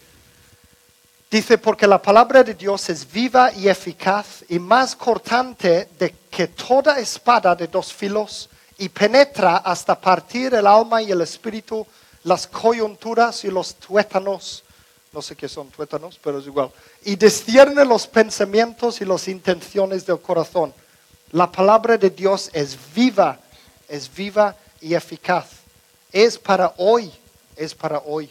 [1.31, 6.49] Dice, porque la palabra de Dios es viva y eficaz y más cortante de que
[6.49, 11.87] toda espada de dos filos y penetra hasta partir el alma y el espíritu,
[12.25, 14.65] las coyunturas y los tuétanos,
[15.13, 16.73] no sé qué son tuétanos, pero es igual,
[17.05, 20.75] y descierne los pensamientos y las intenciones del corazón.
[21.31, 23.39] La palabra de Dios es viva,
[23.89, 25.47] es viva y eficaz.
[26.11, 27.13] Es para hoy,
[27.55, 28.29] es para hoy.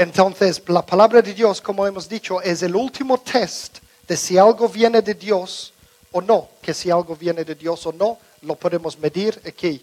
[0.00, 4.66] Entonces, la palabra de Dios, como hemos dicho, es el último test de si algo
[4.66, 5.74] viene de Dios
[6.12, 9.78] o no, que si algo viene de Dios o no, lo podemos medir aquí.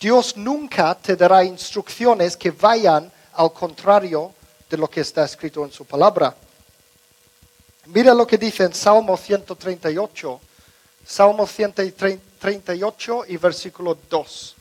[0.00, 4.32] Dios nunca te dará instrucciones que vayan al contrario
[4.70, 6.34] de lo que está escrito en su palabra.
[7.84, 10.40] Mira lo que dice en Salmo 138,
[11.04, 14.56] Salmo 138 y versículo 2.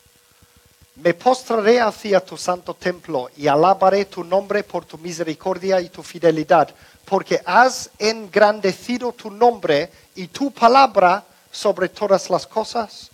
[1.02, 6.04] Me postraré hacia tu santo templo y alabaré tu nombre por tu misericordia y tu
[6.04, 13.12] fidelidad, porque has engrandecido tu nombre y tu palabra sobre todas las cosas.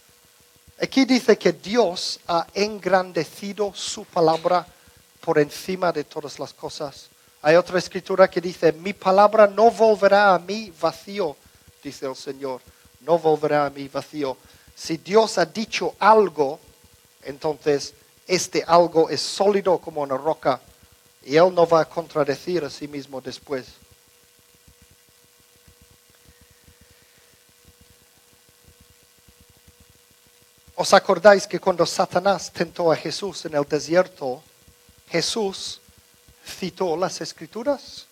[0.81, 4.65] Aquí dice que Dios ha engrandecido su palabra
[5.21, 7.09] por encima de todas las cosas.
[7.43, 11.35] Hay otra escritura que dice, mi palabra no volverá a mí vacío,
[11.83, 12.61] dice el Señor,
[13.01, 14.37] no volverá a mí vacío.
[14.73, 16.59] Si Dios ha dicho algo,
[17.25, 17.93] entonces
[18.27, 20.61] este algo es sólido como una roca
[21.23, 23.65] y Él no va a contradecir a sí mismo después.
[30.75, 34.43] ¿Os acordáis que cuando Satanás tentó a Jesús en el desierto,
[35.09, 35.79] Jesús
[36.45, 38.07] citó las escrituras?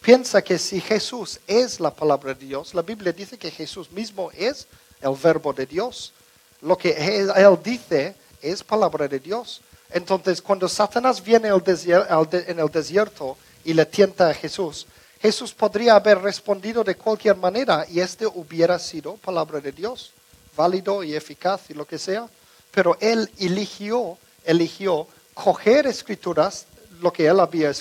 [0.00, 4.30] Piensa que si Jesús es la palabra de Dios, la Biblia dice que Jesús mismo
[4.32, 4.66] es
[5.02, 6.14] el verbo de Dios.
[6.62, 7.30] Lo que él,
[7.62, 9.60] dice es palabra de Dios.
[9.90, 14.86] Entonces, cuando Satanás viene en el desierto y le tienta a Jesús,
[15.20, 20.12] Jesús podría haber respondido de cualquier manera y este hubiera sido palabra de Dios
[20.56, 22.28] válido y eficaz y lo que sea,
[22.70, 26.66] pero él eligió, eligió coger escrituras,
[27.00, 27.72] lo que él había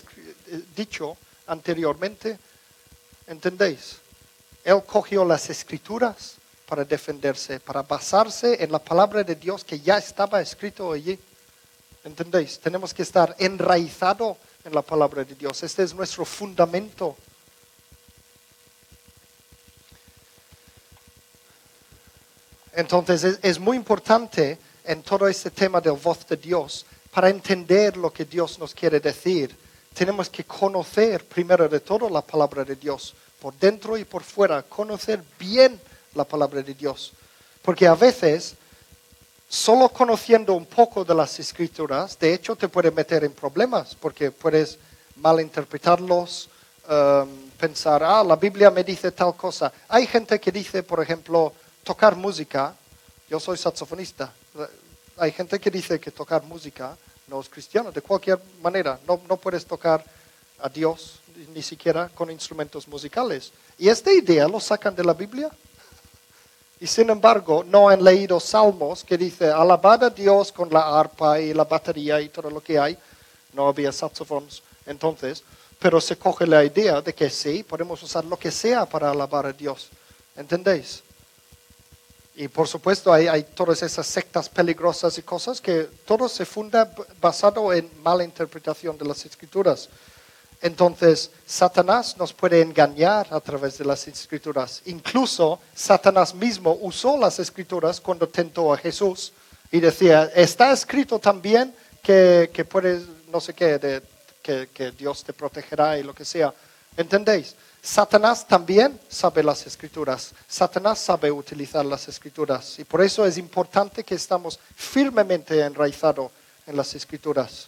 [0.75, 2.37] dicho anteriormente,
[3.27, 3.97] ¿entendéis?
[4.63, 6.35] Él cogió las escrituras
[6.69, 11.17] para defenderse, para basarse en la palabra de Dios que ya estaba escrito allí.
[12.03, 12.59] ¿Entendéis?
[12.59, 15.63] Tenemos que estar enraizado en la palabra de Dios.
[15.63, 17.17] Este es nuestro fundamento
[22.79, 28.09] Entonces es, muy importante en todo este tema del voz de Dios, para entender lo
[28.13, 29.53] que Dios nos quiere decir,
[29.93, 34.63] tenemos que conocer primero de todo la palabra de Dios, por dentro y por fuera,
[34.63, 35.77] conocer bien
[36.13, 37.13] la palabra de Dios.
[37.61, 38.55] Porque a veces,
[39.47, 44.31] solo conociendo un poco de las escrituras, de hecho te puede meter en problemas, porque
[44.31, 44.77] puedes
[45.15, 46.49] malinterpretarlos,
[46.89, 49.71] um, pensar, ah, la Biblia me dice tal cosa.
[49.89, 52.73] Hay gente que dice, por ejemplo, tocar música,
[53.29, 54.31] yo soy saxofonista,
[55.17, 59.37] hay gente que dice que tocar música no es cristiano, de cualquier manera, no, no
[59.37, 60.03] puedes tocar
[60.59, 61.19] a Dios
[61.53, 63.51] ni siquiera con instrumentos musicales.
[63.77, 65.49] Y esta idea lo sacan de la Biblia.
[66.81, 71.39] Y sin embargo, no han leído salmos que dice, alabad a Dios con la arpa
[71.39, 72.97] y la batería y todo lo que hay.
[73.53, 75.43] No había saxofones entonces,
[75.77, 79.45] pero se coge la idea de que sí, podemos usar lo que sea para alabar
[79.45, 79.89] a Dios.
[80.35, 81.03] ¿Entendéis?
[82.35, 86.89] Y por supuesto hay, todas esas sectas peligrosas y cosas que todo se funda
[87.19, 89.89] basado en mala interpretación de las escrituras.
[90.61, 94.81] Entonces, Satanás nos puede engañar a través de las escrituras.
[94.85, 99.31] Incluso Satanás mismo usó las escrituras cuando tentó a Jesús
[99.71, 104.01] y decía, está escrito también que, que puedes, no sé qué,
[104.41, 106.53] que, que Dios te protegerá y lo que sea.
[106.97, 107.55] ¿Entendéis?
[107.81, 110.33] Satanás también sabe las escrituras.
[110.47, 112.77] Satanás sabe utilizar las escrituras.
[112.79, 116.31] Y por eso es importante que estamos firmemente enraizados
[116.67, 117.67] en las escrituras.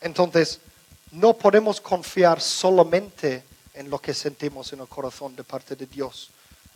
[0.00, 0.60] Entonces,
[1.12, 3.42] no podemos confiar solamente
[3.74, 6.30] en lo que sentimos en el corazón de parte de Dios.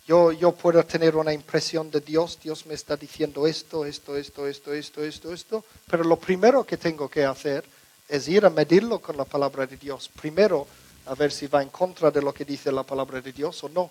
[0.07, 4.47] Yo, yo puedo tener una impresión de Dios, Dios me está diciendo esto, esto, esto,
[4.47, 7.65] esto, esto, esto, esto, pero lo primero que tengo que hacer
[8.09, 10.11] es ir a medirlo con la palabra de Dios.
[10.21, 10.67] Primero,
[11.07, 13.69] a ver si va en contra de lo que dice la palabra de Dios o
[13.69, 13.91] no.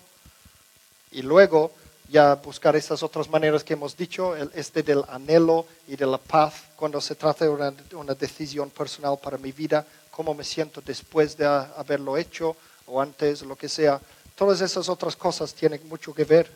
[1.12, 1.72] Y luego
[2.08, 6.54] ya buscar esas otras maneras que hemos dicho, este del anhelo y de la paz,
[6.76, 11.36] cuando se trata de una, una decisión personal para mi vida, cómo me siento después
[11.36, 14.00] de haberlo hecho o antes, lo que sea.
[14.34, 16.50] Todas esas otras cosas tienen mucho que ver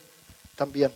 [0.57, 0.93] también.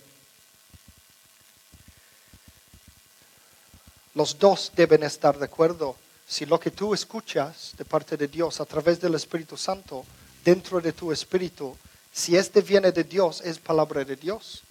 [4.15, 8.61] Los dos deben estar de acuerdo si lo que tú escuchas de parte de Dios
[8.61, 10.05] a través del Espíritu Santo,
[10.45, 11.77] dentro de tu espíritu,
[12.13, 14.63] si este viene de Dios, es palabra de Dios.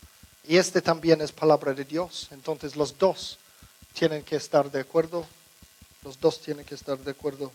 [0.47, 2.27] Y este también es palabra de Dios.
[2.31, 3.37] Entonces los dos
[3.93, 5.25] tienen que estar de acuerdo.
[6.03, 7.51] Los dos tienen que estar de acuerdo.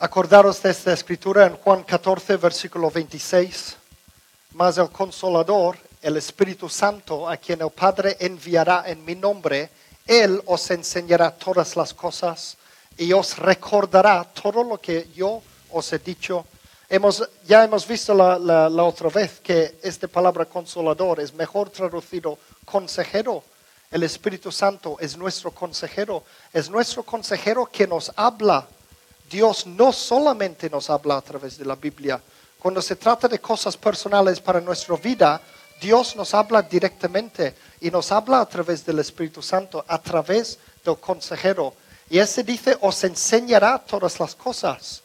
[0.00, 3.76] Acordaros de esta escritura en Juan 14, versículo 26.
[4.52, 9.70] Mas el consolador, el Espíritu Santo, a quien el Padre enviará en mi nombre,
[10.06, 12.56] él os enseñará todas las cosas
[12.96, 16.44] y os recordará todo lo que yo os he dicho.
[17.46, 23.42] ya hemos visto la, la otra vez que esta palabra consolador es mejor traducido consejero.
[23.90, 28.66] El Espíritu Santo es nuestro consejero, es nuestro consejero que nos habla.
[29.30, 32.20] Dios no solamente nos habla a través de la Biblia.
[32.58, 35.40] Cuando se trata de cosas personales para nuestra vida,
[35.80, 40.96] Dios nos habla directamente y nos habla a través del Espíritu Santo, a través del
[40.98, 41.74] consejero.
[42.10, 45.02] Y ese dice, os enseñará todas las cosas.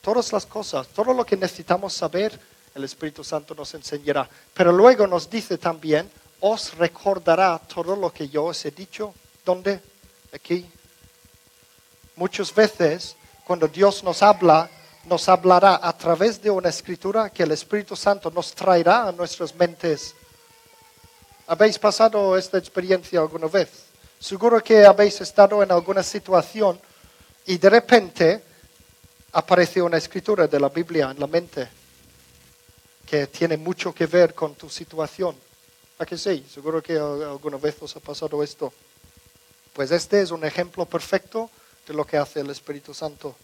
[0.00, 2.38] Todas las cosas, todo lo que necesitamos saber,
[2.74, 4.28] el Espíritu Santo nos enseñará.
[4.54, 9.14] Pero luego nos dice también, os recordará todo lo que yo os he dicho.
[9.44, 9.80] ¿Dónde?
[10.32, 10.66] Aquí.
[12.16, 14.70] Muchas veces, cuando Dios nos habla,
[15.04, 19.54] nos hablará a través de una escritura que el Espíritu Santo nos traerá a nuestras
[19.54, 20.14] mentes.
[21.46, 23.68] ¿Habéis pasado esta experiencia alguna vez?
[24.18, 26.80] Seguro que habéis estado en alguna situación
[27.46, 28.44] y de repente
[29.32, 31.68] aparece una escritura de la Biblia en la mente
[33.06, 35.36] que tiene mucho que ver con tu situación.
[35.98, 36.46] ¿A que sí?
[36.52, 38.72] Seguro que alguna vez os ha pasado esto.
[39.72, 41.50] Pues este es un ejemplo perfecto
[41.86, 43.34] de lo que hace el Espíritu Santo.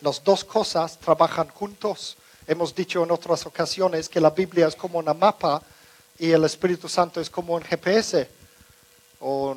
[0.00, 2.16] Las dos cosas trabajan juntos.
[2.46, 5.62] Hemos dicho en otras ocasiones que la Biblia es como una mapa
[6.18, 8.28] y el Espíritu Santo es como un GPS
[9.20, 9.56] o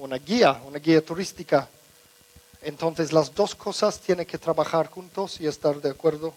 [0.00, 1.68] una guía, una guía turística.
[2.62, 6.32] Entonces las dos cosas tienen que trabajar juntos y estar de acuerdo.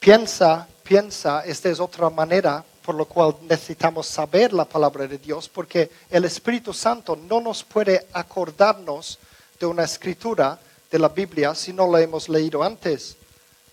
[0.00, 5.48] Piensa, piensa, esta es otra manera por lo cual necesitamos saber la palabra de Dios,
[5.48, 9.18] porque el Espíritu Santo no nos puede acordarnos
[9.58, 10.56] de una escritura
[10.88, 13.16] de la Biblia si no la hemos leído antes.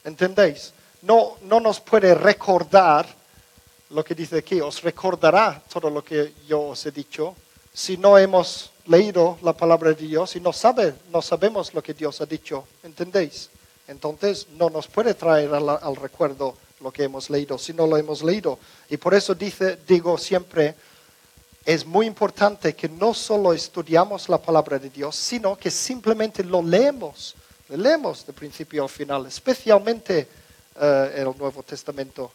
[0.03, 0.74] ¿Entendéis?
[1.03, 3.05] No, no nos puede recordar
[3.91, 7.36] lo que dice aquí, os recordará todo lo que yo os he dicho
[7.72, 11.93] si no hemos leído la palabra de Dios y no, sabe, no sabemos lo que
[11.93, 12.65] Dios ha dicho.
[12.84, 13.49] ¿Entendéis?
[13.88, 18.23] Entonces no nos puede traer al, recuerdo lo que hemos leído, si no lo hemos
[18.23, 18.59] leído.
[18.89, 20.75] Y por eso dice, digo siempre,
[21.65, 26.61] es muy importante que no solo estudiamos la palabra de Dios, sino que simplemente lo
[26.61, 27.36] leemos,
[27.69, 30.27] lo leemos de principio a final, especialmente
[30.79, 32.31] eh, el Nuevo Testamento.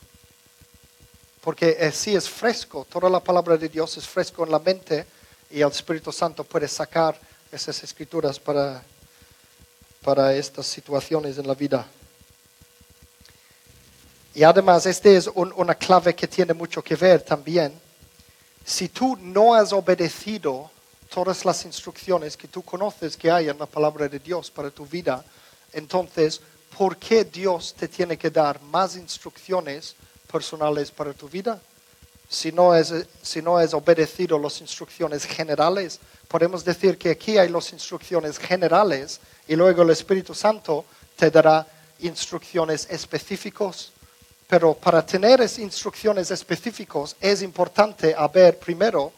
[1.43, 5.07] Porque así es fresco, toda la palabra de Dios es fresco en la mente
[5.51, 7.19] y el Espíritu Santo puede sacar
[7.51, 8.83] esas escrituras para,
[10.03, 11.87] para estas situaciones en la vida.
[14.35, 17.73] Y además, esta es una clave que tiene mucho que ver también.
[18.65, 20.71] Si tú no has obedecido
[21.13, 24.87] todas las instrucciones que tú conoces que hay en la palabra de Dios para tu
[24.87, 25.25] vida,
[25.73, 26.41] entonces,
[26.77, 29.97] ¿por qué Dios te tiene que dar más instrucciones
[30.31, 31.61] personales para tu vida?
[32.29, 35.99] Si no es, si no has obedecido las instrucciones generales,
[36.29, 40.85] podemos decir que aquí hay las instrucciones generales y luego el Espíritu Santo
[41.17, 41.67] te dará
[42.01, 43.93] instrucciones específicas
[44.49, 49.13] pero para tener esas instrucciones específicas es importante haber primero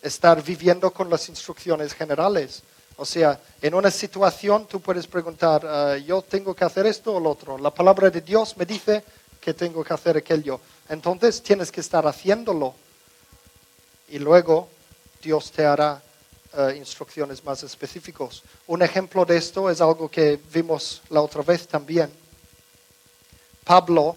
[0.00, 2.62] estar viviendo con las instrucciones generales.
[2.96, 7.20] O sea, en una situación tú puedes preguntar, ah, yo tengo que hacer esto o
[7.20, 7.58] lo otro.
[7.58, 9.02] La palabra de Dios me dice
[9.40, 10.60] que tengo que hacer aquello.
[10.88, 12.74] Entonces tienes que estar haciéndolo.
[14.08, 14.68] Y luego
[15.22, 16.02] Dios te hará
[16.54, 18.42] ah, instrucciones más específicas.
[18.66, 22.10] Un ejemplo de esto es algo que vimos la otra vez también.
[23.64, 24.16] Pablo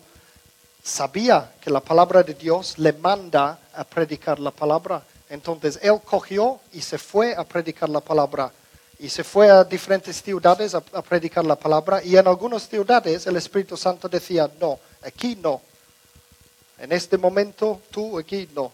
[0.83, 5.03] sabía que la palabra de Dios le manda a predicar la palabra.
[5.29, 8.51] Entonces él cogió y se fue a predicar la palabra.
[8.99, 12.03] Y se fue a diferentes ciudades a, predicar la palabra.
[12.03, 15.61] Y en algunas ciudades el Espíritu Santo decía, no, aquí no.
[16.77, 18.71] En este momento tú aquí no.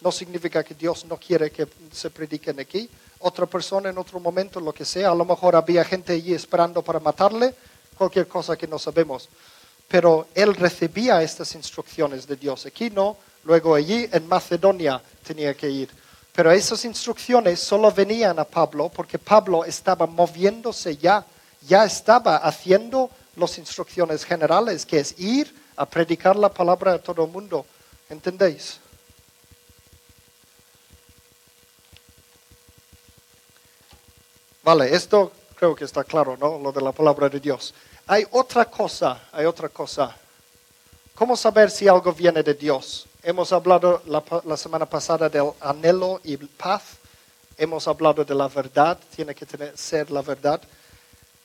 [0.00, 2.88] No significa que Dios no quiere que se prediquen aquí.
[3.20, 5.10] Otra persona en otro momento, lo que sea.
[5.10, 7.54] A lo mejor había gente allí esperando para matarle.
[7.96, 9.28] Cualquier cosa que no sabemos
[9.88, 12.66] pero él recibía estas instrucciones de Dios.
[12.66, 15.88] Aquí no, luego allí en Macedonia tenía que ir.
[16.34, 21.24] Pero esas instrucciones solo venían a Pablo porque Pablo estaba moviéndose ya,
[21.66, 27.24] ya estaba haciendo las instrucciones generales, que es ir a predicar la palabra a todo
[27.24, 27.64] el mundo.
[28.10, 28.80] ¿Entendéis?
[34.64, 36.58] Vale, esto creo que está claro, ¿no?
[36.58, 37.72] Lo de la palabra de Dios.
[38.08, 40.16] Hay otra cosa, hay otra cosa.
[41.14, 43.06] ¿Cómo saber si algo viene de Dios?
[43.22, 46.82] Hemos hablado la, semana pasada del anhelo y paz.
[47.56, 50.60] Hemos hablado de la verdad, tiene que tener, ser la verdad.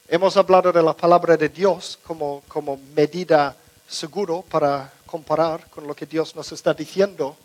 [0.07, 3.55] Hemos hablado de la palabra de Dios como, como medida
[3.93, 7.37] seguro para comparar con lo que Dios nos está diciendo.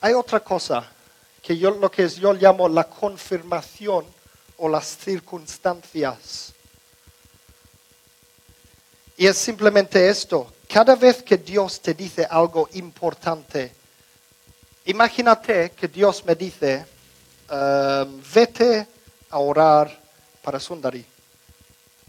[0.00, 0.90] Hay otra cosa
[1.40, 4.04] que yo, lo que yo llamo la confirmación
[4.58, 6.52] o las circunstancias.
[9.16, 10.52] Y es simplemente esto.
[10.68, 13.72] Cada vez que Dios te dice algo importante,
[14.86, 16.84] imagínate que Dios me dice,
[17.48, 18.88] ehm, vete
[19.30, 20.00] a orar
[20.42, 21.04] para Sundari.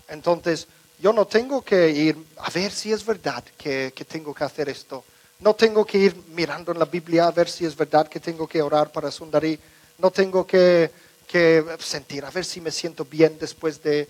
[0.08, 0.68] Entonces,
[1.00, 4.70] yo no tengo que ir a ver si es verdad que, que, tengo que hacer
[4.70, 5.04] esto.
[5.40, 8.48] No tengo que ir mirando en la Biblia a ver si es verdad que tengo
[8.48, 9.60] que orar para Sundari.
[9.98, 10.90] no tengo que,
[11.28, 14.08] que sentir a ver si me siento bien después de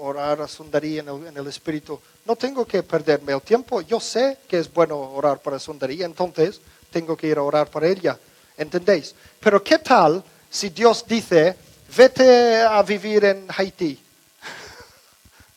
[0.00, 2.00] orar a Sundari en el, en el Espíritu.
[2.24, 3.80] No tengo que perderme el tiempo.
[3.80, 6.60] Yo sé que es bueno orar para Sundari, entonces
[6.90, 8.18] tengo que ir a orar para ella.
[8.56, 9.14] ¿Entendéis?
[9.40, 11.56] Pero ¿qué tal si Dios dice,
[11.96, 14.01] vete a vivir en Haití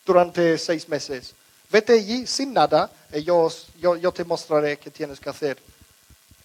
[0.05, 1.33] durante seis meses?
[1.69, 5.57] Vete allí sin nada y yo, yo, yo te mostraré qué tienes que hacer.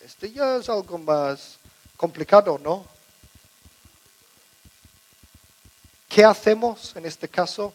[0.04, 1.58] Esto ya es algo más
[1.96, 2.86] complicado, ¿no?
[6.08, 7.74] ¿Qué hacemos en este caso?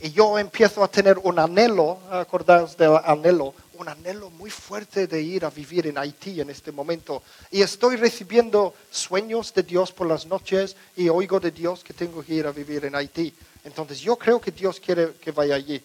[0.00, 5.22] Y yo empiezo a tener un anhelo, acordaos del anhelo, un anhelo muy fuerte de
[5.22, 7.22] ir a vivir en Haití en este momento.
[7.50, 12.22] Y estoy recibiendo sueños de Dios por las noches y oigo de Dios que tengo
[12.22, 13.32] que ir a vivir en Haití.
[13.66, 15.82] Entonces yo creo que Dios quiere que vaya allí.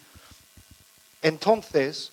[1.20, 2.12] Entonces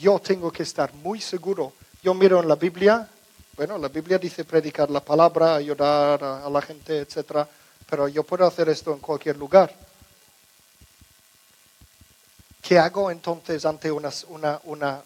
[0.00, 1.72] yo tengo que estar muy seguro.
[2.02, 3.08] Yo miro en la Biblia,
[3.56, 7.46] bueno, la Biblia dice predicar la palabra, ayudar a, la gente, etc.
[7.88, 9.72] Pero yo puedo hacer esto en cualquier lugar.
[12.60, 15.02] ¿Qué hago entonces ante una, una, una,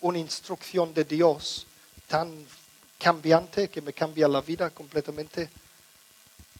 [0.00, 1.66] una instrucción de Dios
[2.08, 2.32] tan
[2.98, 5.50] cambiante que me cambia la vida completamente?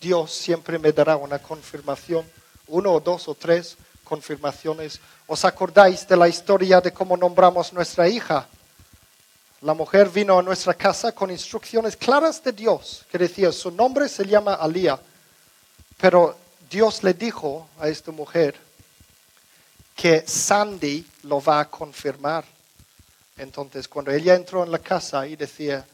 [0.04, 2.30] Dios siempre me dará una confirmación,
[2.66, 5.00] uno o dos o tres confirmaciones.
[5.26, 8.46] ¿Os acordáis de la historia de cómo nombramos nuestra hija?
[9.62, 14.10] La mujer vino a nuestra casa con instrucciones claras de Dios, que decía, su nombre
[14.10, 15.00] se llama Alía.
[15.96, 16.36] Pero
[16.68, 18.54] Dios le dijo a esta mujer,
[19.96, 22.44] que Sandy lo va a confirmar.
[23.38, 25.86] Entonces, cuando ella entró en la casa y decía,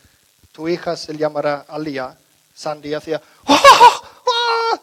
[0.50, 2.16] tu hija se llamará Alia,
[2.60, 3.22] Sandy hacía,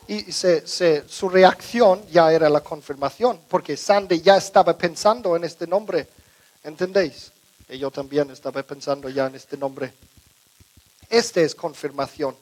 [0.08, 6.08] Y su reacción ya era la confirmación, porque Sandy ya estaba pensando en este nombre.
[6.64, 7.32] ¿Entendéis?
[7.70, 9.94] Yo también estaba pensando ya en este nombre.
[11.10, 12.36] Esta es confirmación.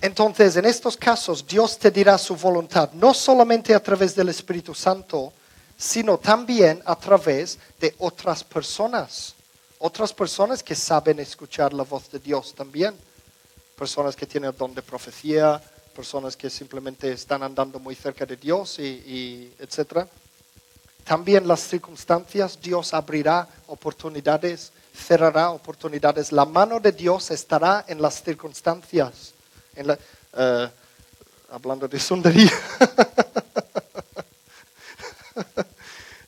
[0.00, 4.74] Entonces, en estos casos, Dios te dirá su voluntad, no solamente a través del Espíritu
[4.74, 5.32] Santo,
[5.78, 9.34] sino también a través de otras personas.
[9.86, 12.94] Otras personas que saben escuchar la voz de Dios también.
[13.76, 15.60] Personas que tienen el don de profecía,
[15.94, 20.08] personas que simplemente están andando muy cerca de Dios, y, etc.
[21.04, 26.32] También las circunstancias, Dios abrirá oportunidades, cerrará oportunidades.
[26.32, 29.34] La mano de Dios estará en las circunstancias
[29.76, 30.70] eh,
[31.50, 32.50] hablando de sundería,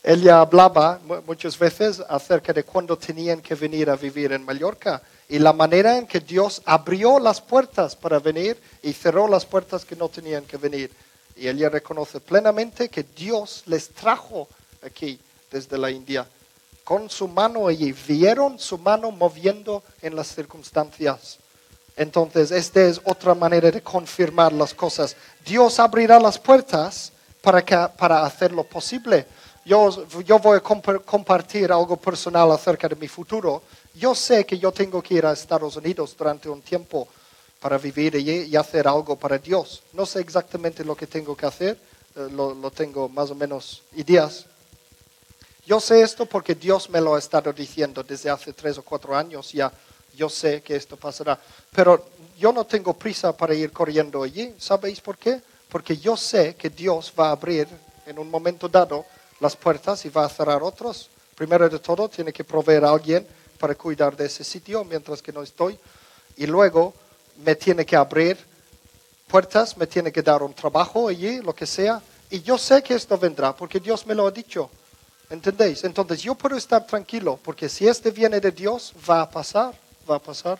[0.09, 5.37] ella hablaba muchas veces acerca de cuando tenían que venir a vivir en Mallorca y
[5.37, 9.97] la manera en que Dios abrió las puertas para venir y cerró las puertas que
[9.97, 10.91] no tenían que venir.
[11.35, 14.47] Y ella reconoce plenamente que Dios les trajo
[14.81, 15.19] aquí
[15.51, 16.25] desde la India
[16.85, 21.37] con su mano y vieron su mano moviendo en las circunstancias.
[21.97, 25.17] Entonces, esta es otra manera de confirmar las cosas.
[25.45, 29.25] Dios abrirá las puertas para, para hacerlo posible.
[29.67, 33.63] Yo, yo voy a compartir algo personal acerca de mi futuro.
[33.95, 37.05] Yo sé que yo tengo que ir a Estados Unidos durante un tiempo
[37.59, 39.83] para vivir allí y hacer algo para Dios.
[39.91, 41.77] No sé exactamente lo que tengo que hacer,
[42.15, 44.45] eh, lo, lo tengo más o menos ideas.
[45.65, 49.13] Yo sé esto porque Dios me lo ha estado diciendo desde hace tres o cuatro
[49.13, 49.69] años ya
[50.15, 51.37] yo sé que esto pasará,
[51.75, 52.05] pero
[52.39, 54.55] yo no tengo prisa para ir corriendo allí.
[54.57, 55.41] ¿Sabéis por qué?
[55.67, 57.67] Porque yo sé que Dios va a abrir
[58.05, 59.05] en un momento dado
[59.39, 61.09] las puertas y va a cerrar otros.
[61.35, 63.27] Primero de todo, tiene que proveer a alguien
[63.59, 65.77] para cuidar de ese sitio mientras que no estoy.
[66.35, 66.93] Y luego
[67.43, 68.37] me tiene que abrir
[69.27, 72.01] puertas, me tiene que dar un trabajo allí, lo que sea.
[72.29, 74.69] Y yo sé que esto vendrá porque Dios me lo ha dicho.
[75.29, 75.83] ¿Entendéis?
[75.83, 79.73] Entonces yo puedo estar tranquilo porque si este viene de Dios, va a pasar
[80.09, 80.59] va a pasar.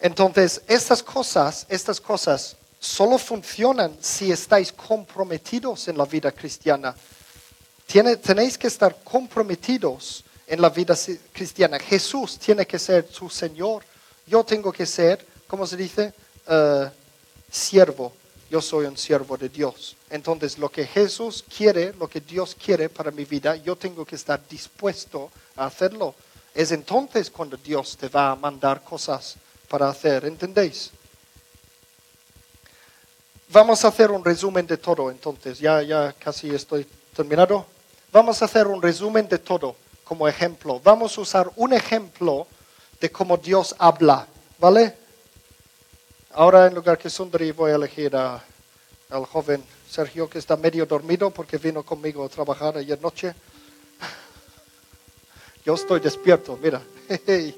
[0.00, 6.94] Entonces, estas cosas, estas cosas solo funcionan si estáis comprometidos en la vida cristiana.
[7.86, 10.96] tenéis que estar comprometidos en la vida
[11.32, 11.78] cristiana.
[11.78, 13.84] Jesús tiene que ser su Señor.
[14.26, 16.12] Yo tengo que ser, ¿cómo se dice?
[16.48, 16.88] Uh,
[17.52, 18.12] siervo
[18.50, 19.96] yo soy un siervo de Dios.
[20.10, 24.16] Entonces, lo que Jesús quiere, lo que Dios quiere para mi vida, yo tengo que
[24.16, 26.16] estar dispuesto a hacerlo.
[26.52, 29.36] Es entonces cuando Dios te va a mandar cosas
[29.68, 30.90] para hacer, ¿entendéis?
[33.52, 36.86] Vamos a hacer un resumen de todo, entonces, ya, ya casi estoy
[37.16, 37.66] terminado.
[38.12, 39.74] Vamos a hacer un resumen de todo
[40.04, 40.80] como ejemplo.
[40.84, 42.46] Vamos a usar un ejemplo
[43.00, 44.24] de cómo Dios habla,
[44.56, 44.96] ¿vale?
[46.32, 51.30] Ahora en lugar que Sundari voy a elegir al joven Sergio que está medio dormido
[51.30, 53.34] porque vino conmigo a trabajar ayer noche.
[55.64, 56.80] Yo estoy despierto, mira.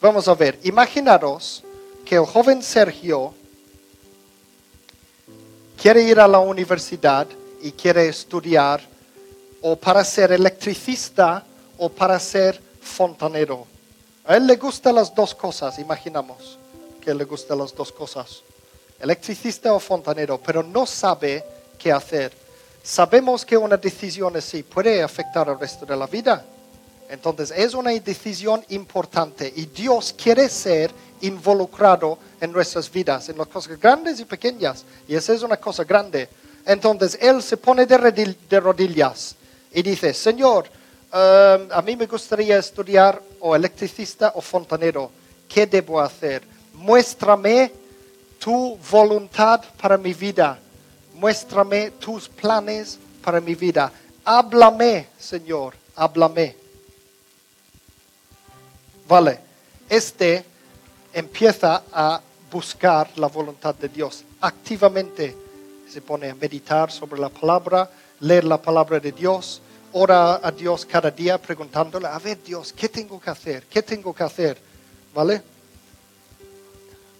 [0.00, 1.62] Vamos a ver, imaginaros
[2.06, 3.34] que el joven Sergio
[5.80, 7.26] quiere ir a la universidad
[7.62, 8.80] y quiere estudiar
[9.62, 11.44] o para ser electricista
[11.78, 13.66] o para ser fontanero.
[14.24, 16.58] A él le gustan las dos cosas, imaginamos
[17.00, 18.42] que le gustan las dos cosas,
[19.00, 21.44] electricista o fontanero, pero no sabe
[21.78, 22.32] qué hacer.
[22.82, 26.44] Sabemos que una decisión así puede afectar al resto de la vida.
[27.08, 30.92] Entonces es una decisión importante y Dios quiere ser
[31.22, 34.84] involucrado en nuestras vidas, en las cosas grandes y pequeñas.
[35.06, 36.28] Y esa es una cosa grande.
[36.64, 39.36] Entonces Él se pone de rodillas
[39.72, 40.68] y dice, Señor,
[41.12, 45.10] um, a mí me gustaría estudiar o electricista o fontanero.
[45.48, 46.42] ¿Qué debo hacer?
[46.74, 47.72] Muéstrame
[48.38, 50.58] tu voluntad para mi vida.
[51.14, 53.90] Muéstrame tus planes para mi vida.
[54.24, 56.54] Háblame, Señor, háblame.
[59.08, 59.40] Vale,
[59.88, 60.44] este
[61.12, 65.36] empieza a buscar la voluntad de Dios activamente.
[65.88, 67.90] Se pone a meditar sobre la palabra,
[68.20, 69.60] leer la palabra de Dios,
[69.92, 73.66] ora a Dios cada día preguntándole, a ver Dios, ¿qué tengo que hacer?
[73.66, 74.58] ¿Qué tengo que hacer?
[75.14, 75.42] ¿Vale?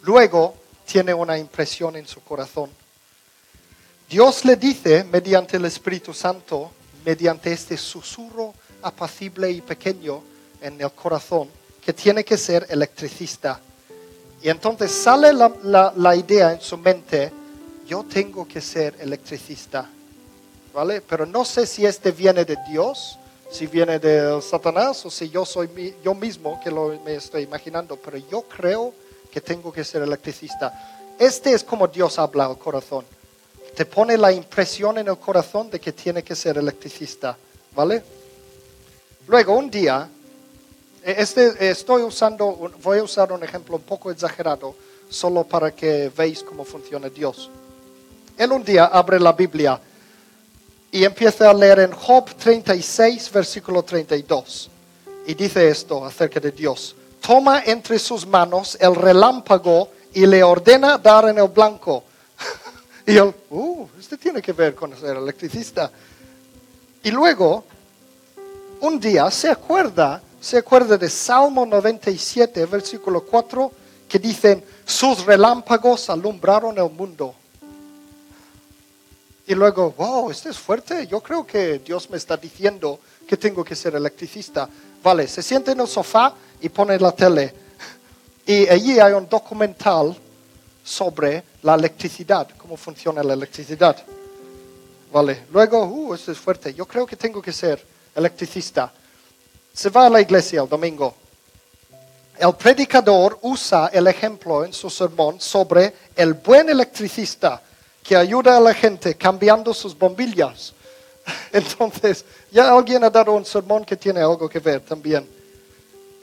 [0.03, 0.55] Luego
[0.87, 2.71] tiene una impresión en su corazón.
[4.09, 6.73] Dios le dice, mediante el Espíritu Santo,
[7.05, 10.23] mediante este susurro apacible y pequeño
[10.61, 11.49] en el corazón,
[11.85, 13.61] que tiene que ser electricista.
[14.43, 17.33] Y entonces sale la, idea en su mente,
[17.87, 19.89] yo tengo que ser electricista.
[20.73, 21.01] ¿Vale?
[21.01, 23.19] Pero no sé si este viene de Dios,
[23.51, 27.97] si viene de Satanás o si yo soy yo mismo que lo, me estoy imaginando,
[27.97, 28.93] pero yo creo
[29.33, 30.73] que tengo que ser electricista.
[31.19, 33.05] Este es como Dios habla al corazón.
[33.75, 37.37] Te pone la impresión en el corazón de que tiene que ser electricista,
[37.75, 38.03] ¿vale?
[39.27, 40.09] Luego, un día,
[41.17, 44.75] este, estoy usando, voy a usar un ejemplo un poco exagerado,
[45.09, 47.51] solo para que veáis cómo funciona Dios.
[48.37, 49.81] Él un día abre la Biblia
[50.91, 54.71] y empieza a leer en Job 36, versículo 32.
[55.27, 56.95] Y dice esto acerca de Dios.
[57.27, 62.05] Toma entre sus manos el relámpago y le ordena dar en el blanco.
[63.07, 65.91] y él, uh, este tiene que ver con ser electricista.
[67.03, 67.65] Y luego,
[68.81, 73.73] un día se acuerda se acuerda de Salmo 97, versículo 4,
[74.09, 77.35] que dicen, sus relámpagos alumbraron el mundo.
[79.47, 81.07] Y luego, wow, este es fuerte.
[81.07, 84.69] Yo creo que Dios me está diciendo que tengo que ser electricista.
[85.03, 87.55] Vale, se siente en el sofá y pone la tele.
[88.47, 90.17] Y allí hay un documental
[90.85, 93.97] sobre la electricidad, cómo funciona la electricidad.
[95.13, 96.73] Vale, luego, uh, este es fuerte.
[96.75, 97.85] Yo creo que tengo que ser
[98.15, 98.93] electricista
[99.79, 101.15] se va a la iglesia el domingo.
[102.37, 107.63] El predicador usa el ejemplo en su sermón sobre el buen electricista
[108.03, 110.75] que ayuda a la gente cambiando sus bombillas.
[111.53, 115.29] Entonces, ya alguien ha dado un sermón que tiene algo que ver también.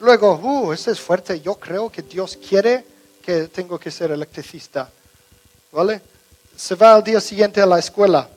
[0.01, 1.39] Luego, uh, ese es fuerte.
[1.39, 2.85] Yo creo que Dios quiere
[3.23, 4.89] que tengo que ser electricista.
[5.71, 6.01] ¿Vale?
[6.57, 8.27] Se va al día siguiente a la escuela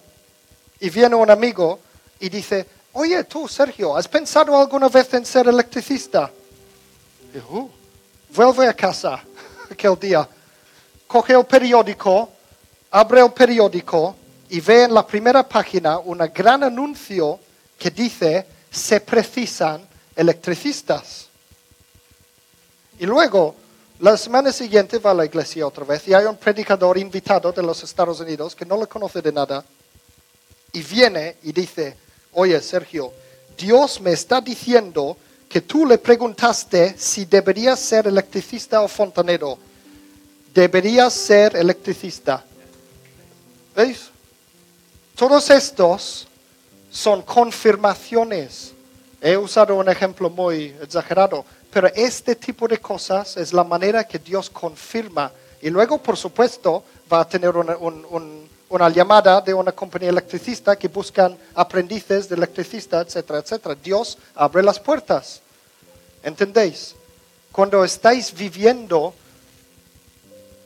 [0.79, 1.81] y viene un amigo
[2.21, 6.30] y dice, oye tú, Sergio, ¿has pensado alguna vez en ser electricista?
[7.32, 7.70] Y, uh,
[8.34, 9.22] vuelve a casa
[9.70, 10.28] aquel día,
[11.07, 12.28] coge el periódico,
[12.90, 14.16] abre el periódico
[14.51, 17.38] y ve en la primera página un gran anuncio
[17.78, 19.86] que dice, se precisan
[20.16, 21.28] electricistas.
[22.99, 23.55] Y luego,
[24.01, 27.62] la semana siguiente va a la iglesia otra vez y hay un predicador invitado de
[27.62, 29.64] los Estados Unidos que no le conoce de nada
[30.72, 31.96] y viene y dice,
[32.33, 33.12] oye Sergio,
[33.57, 35.16] Dios me está diciendo
[35.49, 39.59] que tú le preguntaste si deberías ser electricista o fontanero.
[40.55, 42.45] Deberías ser electricista.
[43.74, 44.11] ¿Veis?
[45.16, 46.29] Todos estos
[46.91, 48.72] son confirmaciones.
[49.20, 54.18] He usado un ejemplo muy exagerado, pero este tipo de cosas es la manera que
[54.18, 55.33] Dios confirma.
[55.61, 58.38] Y luego, por supuesto, va a tener un
[58.69, 63.75] una llamada de una compañía electricista que buscan aprendices de electricista, etcétera, etcétera.
[63.75, 65.41] Dios abre las puertas.
[66.23, 66.95] ¿Entendéis?
[67.51, 69.14] Cuando estáis viviendo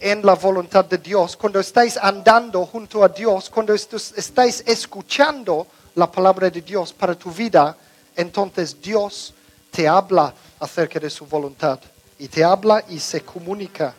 [0.01, 6.11] en la voluntad de Dios, cuando estáis andando junto a Dios, cuando estáis escuchando la
[6.11, 7.77] palabra de Dios para tu vida,
[8.17, 9.33] entonces Dios
[9.71, 11.79] te habla acerca de su voluntad
[12.19, 13.95] y te habla y se comunica.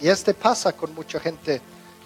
[0.00, 1.60] Y este pasa con mucha gente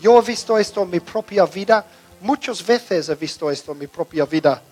[0.05, 1.83] yo he visto esto en mi propia vida,
[2.21, 4.63] muchas veces he visto esto en mi propia vida.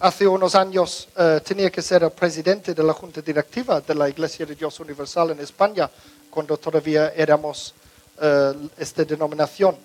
[0.00, 4.08] hace unos años eh, tenía que ser el presidente de la junta directiva de la
[4.08, 5.88] Iglesia de Dios Universal en España,
[6.30, 7.74] cuando todavía éramos
[8.20, 9.76] eh, esta denominación.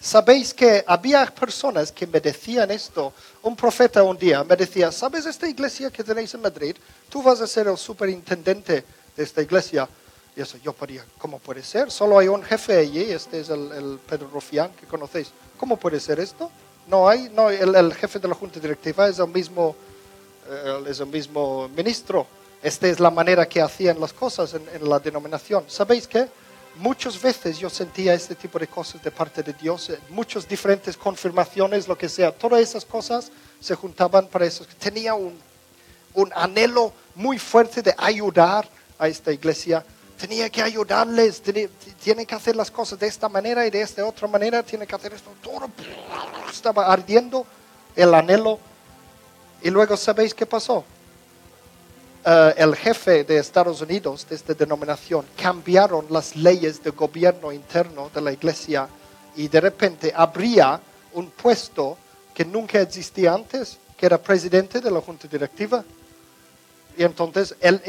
[0.00, 3.12] Sabéis que había personas que me decían esto.
[3.42, 6.74] Un profeta un día me decía, ¿sabes esta iglesia que tenéis en Madrid?
[7.08, 8.84] Tú vas a ser el superintendente
[9.16, 9.88] de esta iglesia.
[10.36, 11.90] Y eso yo podía, ¿cómo puede ser?
[11.90, 15.30] Solo hay un jefe allí, este es el, Pedro Rufián que conocéis.
[15.58, 16.50] ¿Cómo puede ser esto?
[16.88, 19.76] No hay, no, el, jefe de la junta directiva es el mismo,
[20.48, 22.26] eh, es el mismo ministro.
[22.62, 25.64] Esta es la manera que hacían las cosas en, en la denominación.
[25.68, 26.28] ¿Sabéis qué?
[26.76, 30.96] muchas veces yo sentía este tipo de cosas de parte de Dios, eh, muchas diferentes
[30.96, 33.30] confirmaciones, lo que sea, todas esas cosas
[33.60, 34.64] se juntaban para eso.
[34.78, 35.38] Tenía un,
[36.34, 38.68] anhelo muy fuerte de ayudar
[38.98, 39.84] a esta iglesia.
[40.18, 41.42] Tenía que ayudarles,
[42.02, 44.94] tiene que hacer las cosas de esta manera y de esta otra manera, tiene que
[44.94, 45.30] hacer esto.
[45.42, 45.68] Todo
[46.50, 47.44] estaba ardiendo
[47.96, 48.58] el anhelo.
[49.62, 50.84] Y luego, ¿sabéis qué pasó?
[52.24, 58.10] Eh, el jefe de Estados Unidos de esta denominación cambiaron las leyes de gobierno interno
[58.14, 58.88] de la iglesia
[59.34, 60.80] y de repente habría
[61.14, 61.98] un puesto
[62.32, 65.84] que nunca existía antes, que era presidente de la junta directiva.
[66.96, 67.82] Y entonces él,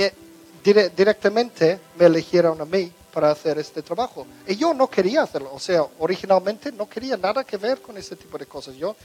[0.63, 4.25] directamente me eligieron a mí para hacer este trabajo.
[4.47, 8.15] Y yo no quería hacerlo, o sea, originalmente no quería nada que ver con ese
[8.15, 8.75] tipo de cosas.
[8.75, 8.95] Yo,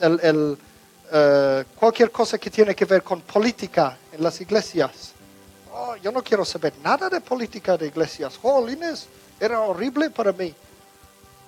[0.00, 0.56] el
[1.12, 5.12] eh, cualquier cosa que tiene que ver con política en las iglesias.
[5.72, 8.36] Oh, yo no quiero saber nada de política de iglesias.
[8.36, 9.06] Jolines,
[9.40, 10.54] era horrible para mí.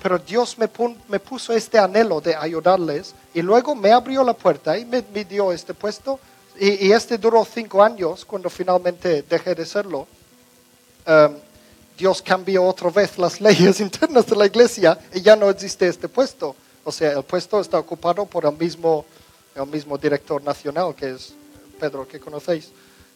[0.03, 0.69] Pero Dios me,
[1.09, 5.53] me, puso este anhelo de ayudarles y luego me abrió la puerta y me, dio
[5.53, 6.19] este puesto.
[6.59, 10.07] Y, este duró cinco años cuando finalmente dejé de serlo.
[11.07, 11.35] Um,
[11.99, 16.09] Dios cambió otra vez las leyes internas de la iglesia y ya no existe este
[16.09, 16.55] puesto.
[16.85, 19.05] O sea, el puesto está ocupado por el mismo
[19.55, 21.35] el mismo director nacional que es
[21.79, 22.71] Pedro, que conocéis.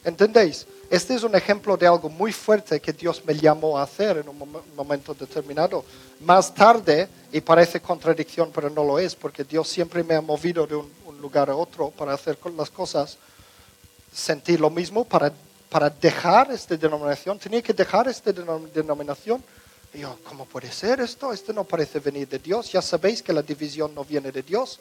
[0.04, 0.66] ¿Entendéis?
[0.88, 4.28] Este es un ejemplo de algo muy fuerte que Dios me llamó a hacer en
[4.28, 5.84] un momento determinado.
[6.20, 10.66] Más tarde, y parece contradicción, pero no lo es, porque Dios siempre me ha movido
[10.66, 10.90] de un,
[11.26, 13.18] lugar a otro para hacer las cosas,
[14.12, 15.32] sentí lo mismo para,
[15.68, 17.38] para dejar esta denominación.
[17.38, 19.42] Tenía que dejar esta denominación.
[19.92, 21.32] Y yo, ¿cómo puede ser esto?
[21.32, 22.70] Esto no parece venir de Dios.
[22.70, 24.78] Ya sabéis que la división no viene de Dios.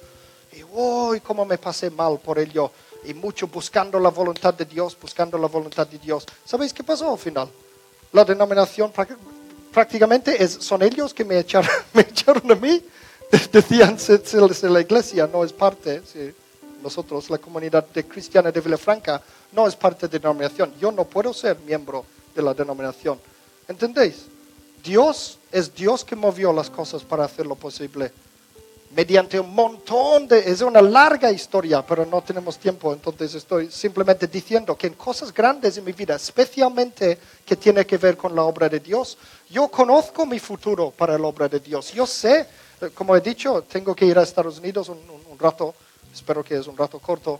[0.53, 2.71] Y uy, cómo me pasé mal por ello.
[3.03, 6.25] Y mucho buscando la voluntad de Dios, buscando la voluntad de Dios.
[6.45, 7.49] ¿Sabéis qué pasó al final?
[8.11, 8.93] La denominación
[9.73, 12.83] prácticamente es, son ellos que me echaron, me echaron a mí.
[13.51, 13.97] Decían,
[14.63, 16.33] la iglesia no es parte, si
[16.81, 19.21] nosotros, la comunidad de cristiana de Villafranca,
[19.51, 20.73] no es parte de la denominación.
[20.79, 22.05] Yo no puedo ser miembro
[22.35, 23.19] de la denominación.
[23.67, 24.25] ¿Entendéis?
[24.83, 28.11] Dios es Dios que movió las cosas para hacer lo posible
[28.95, 30.39] mediante un montón de...
[30.39, 35.33] Es una larga historia, pero no tenemos tiempo, entonces estoy simplemente diciendo que en cosas
[35.33, 39.17] grandes en mi vida, especialmente que tiene que ver con la obra de Dios,
[39.49, 41.91] yo conozco mi futuro para la obra de Dios.
[41.91, 42.47] Yo sé,
[42.93, 44.99] como he dicho, tengo que ir a Estados Unidos un,
[45.29, 45.73] un rato,
[46.13, 47.39] espero que es un rato corto.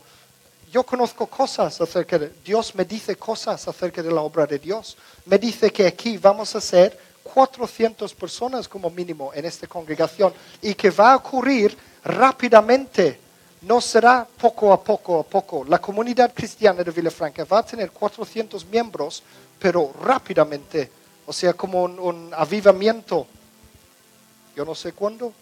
[0.71, 4.97] Yo conozco cosas acerca de Dios, me dice cosas acerca de la obra de Dios.
[5.25, 10.31] Me dice que aquí vamos a ser 400 personas como mínimo en esta congregación
[10.61, 13.19] y que va a ocurrir rápidamente.
[13.61, 15.65] No será poco a poco a poco.
[15.67, 19.23] La comunidad cristiana de Villafranca va a tener 400 miembros,
[19.59, 20.91] pero rápidamente.
[21.25, 23.25] O sea, como un, avivamiento.
[24.55, 25.33] Yo no sé cuándo.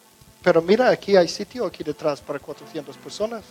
[0.43, 3.43] Pero mira, aquí hay sitio aquí detrás para 400 personas.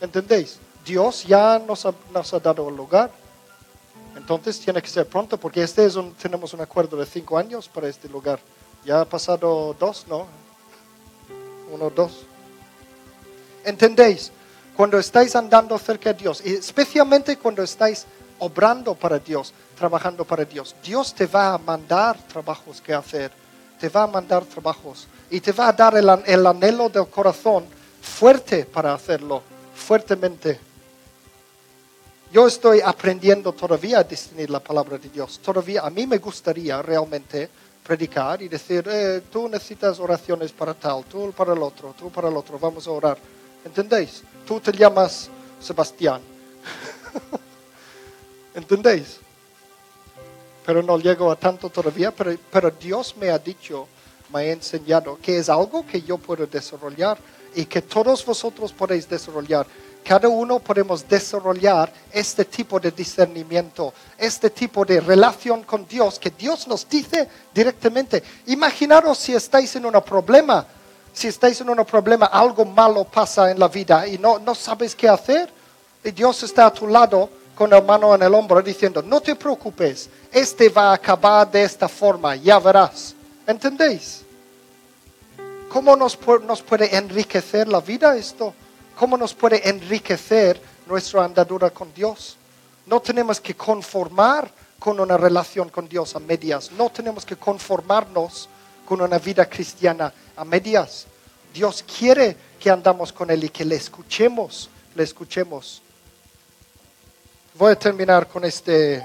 [0.00, 0.58] ¿Entendéis?
[0.84, 3.10] Dios ya nos ha, dado el lugar.
[4.16, 7.68] Entonces tiene que ser pronto porque este es un, tenemos un acuerdo de cinco años
[7.68, 8.40] para este lugar.
[8.84, 10.26] Ya ha pasado dos, ¿no?
[11.72, 12.26] Uno, dos.
[13.64, 14.32] ¿Entendéis?
[14.76, 18.06] Cuando estáis andando cerca de Dios, y especialmente cuando estáis
[18.38, 23.30] obrando para Dios, trabajando para Dios, Dios te va a mandar trabajos que hacer,
[23.78, 27.64] te va a mandar trabajos y te va a dar el, el anhelo del corazón
[28.00, 29.42] fuerte para hacerlo,
[29.74, 30.58] fuertemente.
[32.32, 35.40] Yo estoy aprendiendo todavía a discernir la palabra de Dios.
[35.42, 37.48] Todavía a mí me gustaría realmente
[37.82, 42.28] predicar y decir, eh, tú necesitas oraciones para tal, tú para el otro, tú para
[42.28, 43.16] el otro, vamos a orar.
[43.64, 44.22] ¿Entendéis?
[44.46, 46.20] Tú te llamas Sebastián.
[48.54, 49.20] ¿Entendéis?
[50.68, 53.88] Pero no llego a tanto todavía, pero, Dios me ha dicho,
[54.30, 57.16] me ha enseñado que es algo que yo puedo desarrollar
[57.54, 59.66] y que todos vosotros podéis desarrollar
[60.04, 66.30] cada uno podemos desarrollar este tipo de discernimiento, este tipo de relación con Dios, que
[66.30, 68.22] Dios nos dice directamente.
[68.46, 70.66] Imaginaros si estáis en un problema.
[71.14, 74.94] Si estáis en un problema, algo malo pasa en la vida y no, no sabes
[74.94, 75.48] qué hacer,
[76.04, 79.34] y Dios está a tu lado con la mano en el hombro diciendo, no te
[79.34, 83.14] preocupes, este va a acabar de esta forma, ya verás.
[83.46, 84.22] ¿Entendéis?
[85.70, 88.54] ¿Cómo nos, pu- nos puede enriquecer la vida esto?
[88.98, 92.36] ¿Cómo nos puede enriquecer nuestra andadura con Dios?
[92.86, 96.70] No tenemos que conformar con una relación con Dios a medias.
[96.72, 98.48] No tenemos que conformarnos
[98.86, 101.06] con una vida cristiana a medias.
[101.52, 105.82] Dios quiere que andamos con Él y que le escuchemos, le escuchemos.
[107.54, 109.04] Voy a terminar con este,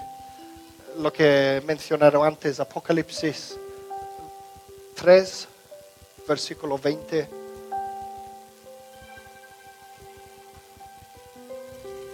[0.97, 3.57] lo que mencionaron antes, Apocalipsis
[4.95, 5.47] 3,
[6.27, 7.29] versículo 20.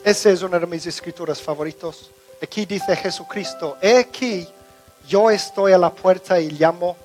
[0.04, 2.12] Ese es una de mis escrituras favoritos.
[2.42, 4.48] Aquí dice Jesucristo, he aquí,
[5.08, 6.96] yo estoy a la puerta y llamo.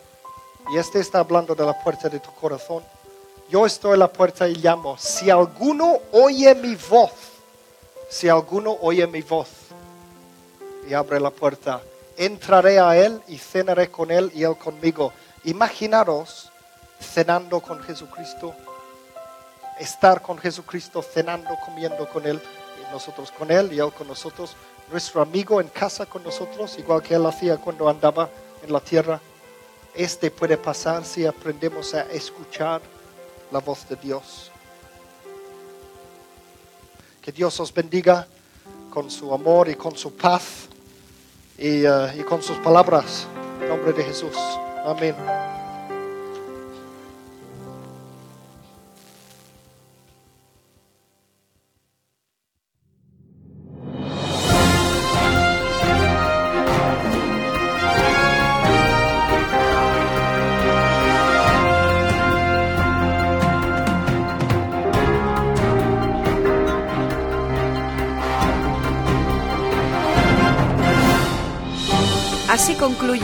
[0.73, 2.83] Y este está hablando de la puerta de tu corazón.
[3.51, 4.97] Yo estoy a la puerta y llamo.
[4.97, 7.13] Si alguno oye mi voz,
[8.09, 9.64] si alguno oye mi voz
[10.89, 11.81] y abre la puerta,
[12.17, 15.13] entraré a él y cenaré con él y él conmigo.
[15.45, 16.51] Imaginaros
[17.01, 18.55] cenando con Jesucristo,
[19.79, 22.41] estar con Jesucristo, cenando, comiendo con él,
[22.81, 24.57] y nosotros con él y él con nosotros,
[24.91, 28.29] nuestro amigo en casa con nosotros, igual que él hacía cuando andaba
[28.63, 29.21] en la tierra.
[29.95, 32.81] Este puede pasar si aprendemos a escuchar
[33.51, 34.51] la voz de Dios.
[37.23, 38.27] Que Dios os bendiga
[38.91, 40.69] con su amor y con su paz
[41.59, 43.27] y, eh, y con sus palabras.
[43.61, 44.37] En nombre de Jesús.
[44.85, 45.15] Amén.